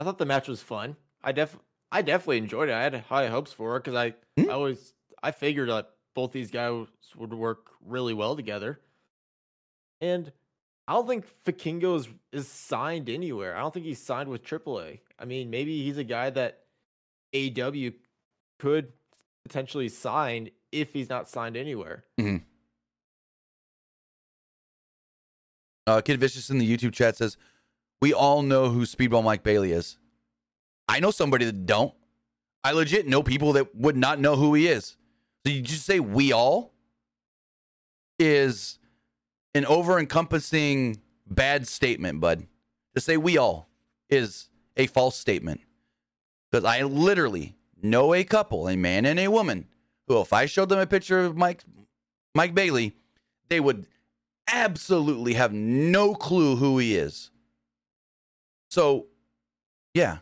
[0.00, 0.96] I thought the match was fun.
[1.22, 1.56] I def
[1.92, 2.72] I definitely enjoyed it.
[2.72, 4.50] I had high hopes for it because I mm-hmm.
[4.50, 4.92] I always
[5.22, 8.80] I figured that both these guys would work really well together.
[10.00, 10.32] And
[10.88, 13.56] I don't think Vikingo is, is signed anywhere.
[13.56, 14.98] I don't think he's signed with AAA.
[15.20, 16.61] I mean, maybe he's a guy that
[17.32, 17.94] AEW
[18.58, 18.92] could
[19.44, 22.04] potentially sign if he's not signed anywhere.
[22.20, 22.44] Mm-hmm.
[25.86, 27.36] Uh, Kid Vicious in the YouTube chat says,
[28.00, 29.98] "We all know who Speedball Mike Bailey is.
[30.88, 31.92] I know somebody that don't.
[32.64, 34.96] I legit know people that would not know who he is.
[35.44, 36.72] So you just say we all
[38.18, 38.78] is
[39.54, 42.46] an over-encompassing bad statement, bud.
[42.94, 43.68] To say we all
[44.08, 45.60] is a false statement.
[46.52, 49.66] Because I literally know a couple, a man and a woman,
[50.06, 51.64] who if I showed them a picture of Mike
[52.34, 52.94] Mike Bailey,
[53.48, 53.86] they would
[54.46, 57.30] absolutely have no clue who he is.
[58.70, 59.06] So,
[59.94, 60.18] yeah.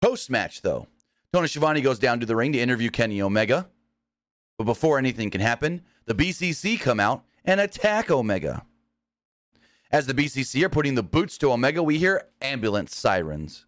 [0.00, 0.88] Post match, though,
[1.32, 3.68] Tony Schiavone goes down to the ring to interview Kenny Omega.
[4.58, 8.64] But before anything can happen, the BCC come out and attack Omega.
[9.90, 13.66] As the BCC are putting the boots to Omega, we hear ambulance sirens.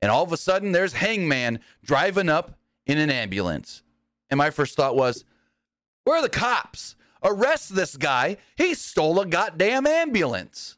[0.00, 3.82] And all of a sudden, there's Hangman driving up in an ambulance.
[4.30, 5.24] And my first thought was,
[6.04, 6.96] where are the cops?
[7.22, 8.36] Arrest this guy.
[8.56, 10.76] He stole a goddamn ambulance.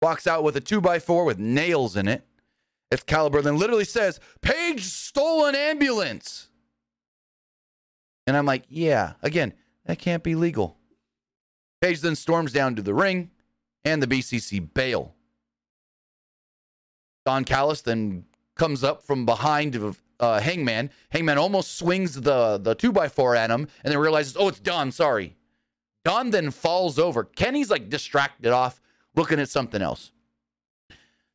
[0.00, 2.24] Walks out with a 2x4 with nails in it.
[2.90, 6.48] Excalibur then literally says, Page stole an ambulance.
[8.26, 9.52] And I'm like, yeah, again,
[9.86, 10.78] that can't be legal.
[11.80, 13.30] Page then storms down to the ring,
[13.84, 15.14] and the BCC bail.
[17.24, 18.24] Don Callis then
[18.54, 20.90] comes up from behind uh, Hangman.
[21.10, 24.60] Hangman almost swings the the two by four at him, and then realizes, oh, it's
[24.60, 24.92] Don.
[24.92, 25.36] Sorry.
[26.04, 27.24] Don then falls over.
[27.24, 28.80] Kenny's like distracted off,
[29.14, 30.12] looking at something else.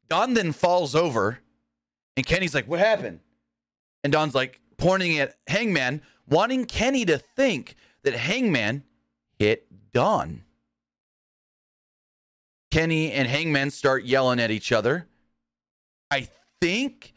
[0.07, 1.39] Don then falls over,
[2.15, 3.19] and Kenny's like, what happened?
[4.03, 8.83] And Don's like pointing at Hangman, wanting Kenny to think that Hangman
[9.37, 10.43] hit Don.
[12.71, 15.07] Kenny and Hangman start yelling at each other.
[16.11, 16.27] I
[16.61, 17.13] think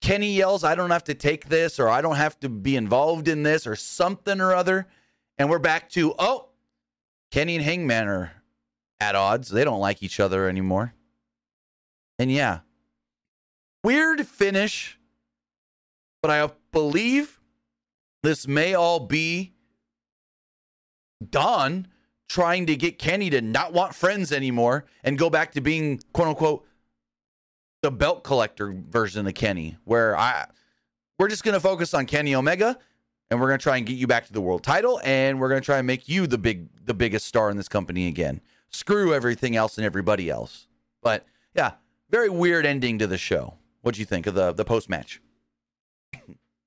[0.00, 3.28] Kenny yells, I don't have to take this or I don't have to be involved
[3.28, 4.88] in this or something or other.
[5.38, 6.48] And we're back to, oh,
[7.30, 8.32] Kenny and Hangman are
[9.00, 9.48] at odds.
[9.48, 10.94] They don't like each other anymore.
[12.18, 12.60] And yeah,
[13.82, 14.98] weird finish,
[16.20, 17.40] but I believe
[18.22, 19.54] this may all be
[21.28, 21.88] Don
[22.28, 26.28] trying to get Kenny to not want friends anymore and go back to being quote
[26.28, 26.66] unquote
[27.82, 30.46] the belt collector version of Kenny, where I
[31.18, 32.78] we're just gonna focus on Kenny Omega,
[33.30, 35.60] and we're gonna try and get you back to the world title, and we're gonna
[35.60, 38.40] try and make you the big the biggest star in this company again.
[38.70, 40.66] Screw everything else and everybody else.
[41.02, 41.72] But yeah,
[42.10, 43.54] very weird ending to the show.
[43.82, 45.20] What'd you think of the the post match?
[46.14, 46.20] I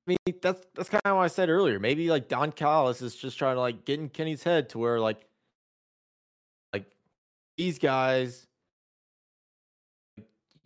[0.08, 1.80] mean, that's that's kind of what I said earlier.
[1.80, 5.00] Maybe like Don Callis is just trying to like get in Kenny's head to where
[5.00, 5.26] like
[6.74, 6.86] like
[7.58, 8.46] these guys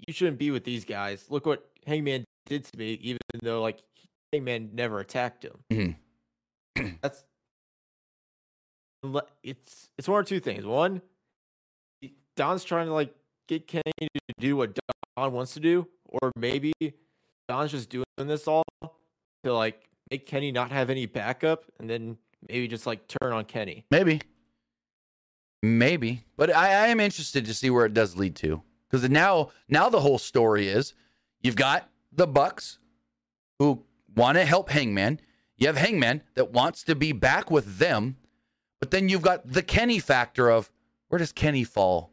[0.09, 1.25] you shouldn't be with these guys.
[1.29, 3.77] Look what Hangman did to me, even though like
[4.33, 5.95] Hangman never attacked him.
[6.75, 6.97] Mhm.
[7.01, 7.23] That's
[9.43, 10.65] it's it's one or two things.
[10.65, 11.03] One,
[12.35, 13.13] Don's trying to like
[13.47, 14.77] get Kenny to do what
[15.15, 16.73] Don wants to do, or maybe
[17.47, 18.63] Don's just doing this all
[19.43, 22.17] to like make Kenny not have any backup, and then
[22.49, 23.85] maybe just like turn on Kenny.
[23.91, 24.21] Maybe.
[25.61, 26.23] Maybe.
[26.35, 28.63] But I, I am interested to see where it does lead to.
[28.89, 30.93] Because now now the whole story is
[31.41, 32.79] you've got the Bucks
[33.59, 33.83] who
[34.15, 35.19] want to help Hangman.
[35.57, 38.17] You have Hangman that wants to be back with them.
[38.79, 40.71] But then you've got the Kenny factor of
[41.09, 42.11] where does Kenny fall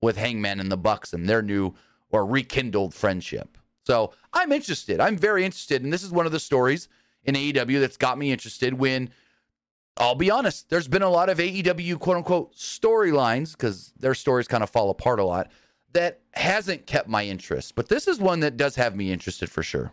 [0.00, 1.74] with Hangman and the Bucks and their new
[2.10, 3.58] or rekindled friendship.
[3.84, 5.00] So I'm interested.
[5.00, 5.82] I'm very interested.
[5.82, 6.88] And this is one of the stories
[7.24, 9.10] in AEW that's got me interested when
[9.98, 14.46] I'll be honest, there's been a lot of AEW quote unquote storylines because their stories
[14.46, 15.50] kind of fall apart a lot
[15.92, 17.74] that hasn't kept my interest.
[17.74, 19.92] But this is one that does have me interested for sure.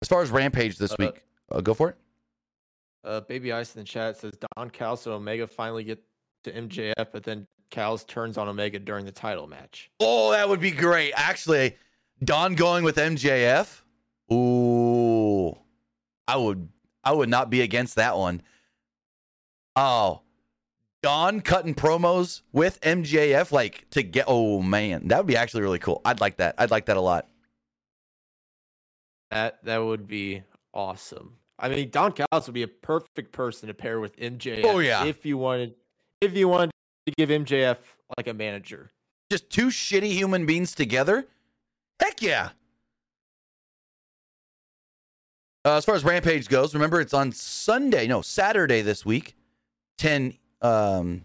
[0.00, 1.96] As far as Rampage this Uh, week, uh, go for it.
[3.04, 6.02] Uh, Baby Ice in the chat says Don Callis and Omega finally get
[6.44, 9.90] to MJF, but then Callis turns on Omega during the title match.
[10.00, 11.12] Oh, that would be great.
[11.16, 11.76] Actually,
[12.22, 13.80] Don going with MJF.
[14.32, 15.56] Ooh,
[16.28, 16.68] I would,
[17.02, 18.42] I would not be against that one.
[19.74, 20.22] Oh,
[21.02, 24.26] Don cutting promos with MJF, like to get.
[24.28, 26.00] Oh man, that would be actually really cool.
[26.04, 26.54] I'd like that.
[26.58, 27.28] I'd like that a lot.
[29.30, 30.42] That that would be
[30.72, 31.38] awesome.
[31.58, 34.64] I mean, Don Callis would be a perfect person to pair with MJF.
[34.64, 35.04] Oh, yeah.
[35.04, 35.74] if you wanted,
[36.20, 36.72] if you wanted
[37.06, 37.76] to give MJF
[38.16, 38.90] like a manager.
[39.30, 41.26] Just two shitty human beings together.
[42.00, 42.50] Heck yeah.
[45.64, 49.36] Uh, as far as Rampage goes, remember it's on Sunday, no Saturday this week,
[49.98, 51.22] 10 um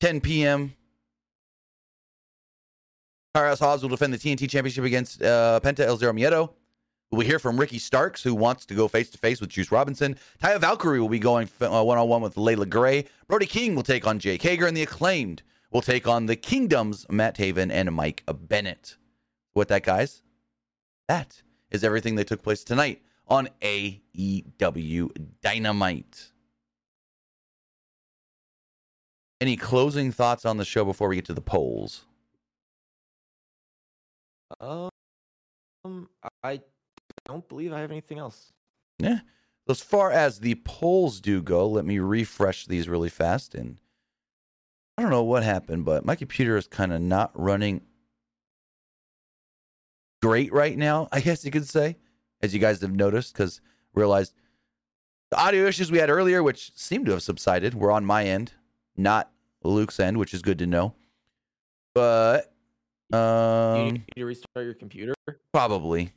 [0.00, 0.74] 10 p.m.
[3.34, 6.50] Powerhouse Hobbs will defend the TNT Championship against uh, Penta El Zero Miedo.
[7.12, 10.16] We'll hear from Ricky Starks, who wants to go face to face with Juice Robinson.
[10.42, 13.04] Taya Valkyrie will be going one on one with Leila Grey.
[13.26, 15.42] Brody King will take on Jake Hager, and the acclaimed
[15.72, 18.96] will take on the Kingdoms, Matt Taven and Mike Bennett.
[19.52, 20.22] What that, guys?
[21.08, 25.10] That is everything that took place tonight on AEW
[25.42, 26.30] Dynamite.
[29.40, 32.04] Any closing thoughts on the show before we get to the polls?
[34.60, 34.90] Um,
[36.42, 36.60] I
[37.24, 38.52] don't believe I have anything else.
[38.98, 39.20] Yeah.
[39.68, 43.54] As far as the polls do go, let me refresh these really fast.
[43.54, 43.78] And
[44.98, 47.82] I don't know what happened, but my computer is kind of not running
[50.20, 51.96] great right now, I guess you could say,
[52.42, 53.60] as you guys have noticed, because
[53.94, 54.34] realized
[55.30, 58.52] the audio issues we had earlier, which seem to have subsided, were on my end,
[59.02, 59.30] not
[59.62, 60.94] Luke's end, which is good to know.
[61.94, 62.52] But
[63.12, 65.14] you um, need to restart your computer.
[65.52, 66.12] Probably.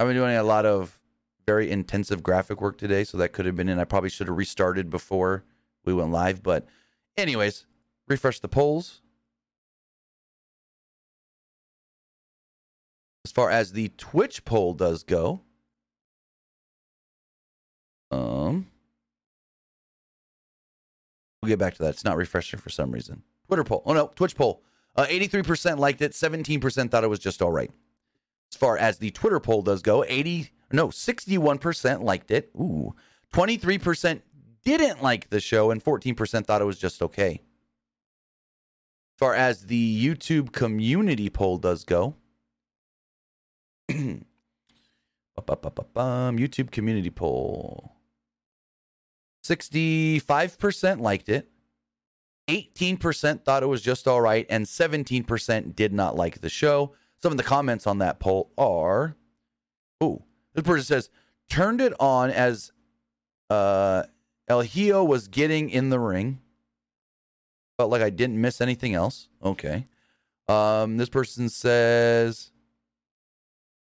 [0.00, 0.98] I've been doing a lot of
[1.46, 3.78] very intensive graphic work today, so that could have been in.
[3.78, 5.44] I probably should have restarted before
[5.84, 6.42] we went live.
[6.42, 6.66] But,
[7.16, 7.66] anyways,
[8.08, 9.00] refresh the polls.
[13.24, 15.42] As far as the Twitch poll does go,
[18.10, 18.66] um,
[21.42, 21.90] we'll get back to that.
[21.90, 23.22] It's not refreshing for some reason.
[23.48, 23.82] Twitter poll.
[23.84, 24.62] Oh no, Twitch poll.
[24.94, 26.12] Uh, 83% liked it.
[26.12, 27.70] 17% thought it was just all right.
[28.52, 32.50] As far as the Twitter poll does go, 80 no, 61% liked it.
[32.56, 32.94] Ooh.
[33.32, 34.22] 23%
[34.64, 37.42] didn't like the show and 14% thought it was just okay.
[39.14, 42.16] As far as the YouTube community poll does go,
[46.38, 47.96] YouTube community poll.
[49.44, 51.48] 65% liked it.
[52.48, 56.92] 18% thought it was just all right, and 17% did not like the show.
[57.22, 59.16] Some of the comments on that poll are
[60.02, 61.10] Oh, this person says,
[61.48, 62.72] turned it on as
[63.50, 64.02] uh,
[64.48, 66.40] El Hijo was getting in the ring.
[67.78, 69.28] Felt like I didn't miss anything else.
[69.44, 69.86] Okay.
[70.48, 72.50] Um, this person says,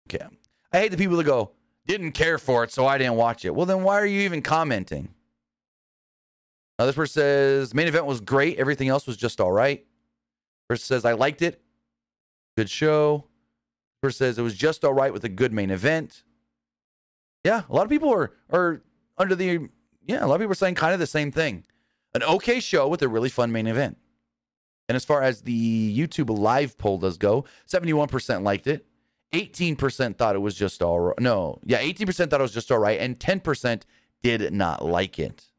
[0.09, 0.25] okay.
[0.73, 1.51] I hate the people that go,
[1.87, 3.55] didn't care for it, so I didn't watch it.
[3.55, 5.13] Well, then why are you even commenting?
[6.79, 8.57] Now, this person says, main event was great.
[8.57, 9.85] Everything else was just all right.
[10.67, 11.61] Person says, I liked it.
[12.57, 13.27] Good show.
[14.01, 16.23] Person says, it was just all right with a good main event.
[17.43, 18.81] Yeah, a lot of people are, are
[19.17, 19.69] under the,
[20.05, 21.65] yeah, a lot of people are saying kind of the same thing.
[22.13, 23.97] An okay show with a really fun main event.
[24.89, 28.85] And as far as the YouTube live poll does go, 71% liked it.
[29.33, 31.19] 18% thought it was just all right.
[31.19, 32.99] No, yeah, 18% thought it was just all right.
[32.99, 33.83] And 10%
[34.21, 35.50] did not like it.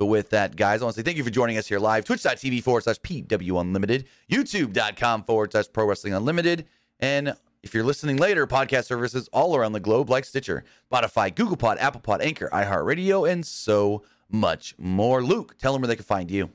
[0.00, 2.06] So with that, guys, I want to say thank you for joining us here live.
[2.06, 6.64] Twitch.tv forward slash PW Unlimited, YouTube.com forward slash Pro Wrestling Unlimited,
[7.00, 11.58] and if you're listening later, podcast services all around the globe like Stitcher, Spotify, Google
[11.58, 15.22] Pod, Apple Pod, Anchor, iHeartRadio, and so much more.
[15.22, 16.48] Luke, tell them where they can find you.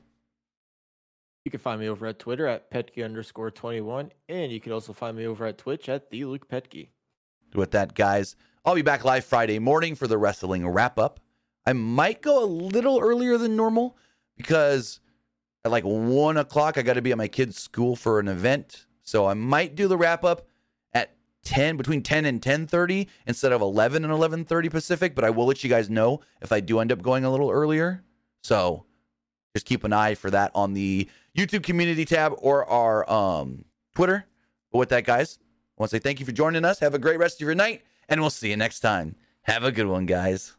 [1.44, 4.10] You can find me over at Twitter at Petke underscore 21.
[4.28, 6.88] And you can also find me over at Twitch at the Luke Petke.
[7.54, 11.20] With that, guys, I'll be back live Friday morning for the wrestling wrap up.
[11.66, 13.96] I might go a little earlier than normal
[14.36, 15.00] because
[15.64, 18.86] at like one o'clock, I got to be at my kid's school for an event.
[19.02, 20.46] So I might do the wrap up
[20.92, 25.14] at 10, between 10 and 10.30 instead of 11 and 11.30 Pacific.
[25.14, 27.50] But I will let you guys know if I do end up going a little
[27.50, 28.04] earlier.
[28.42, 28.84] So
[29.54, 33.64] just keep an eye for that on the YouTube community tab or our um,
[33.94, 34.26] Twitter.
[34.70, 36.78] But with that, guys, I want to say thank you for joining us.
[36.78, 39.16] Have a great rest of your night, and we'll see you next time.
[39.42, 40.55] Have a good one, guys.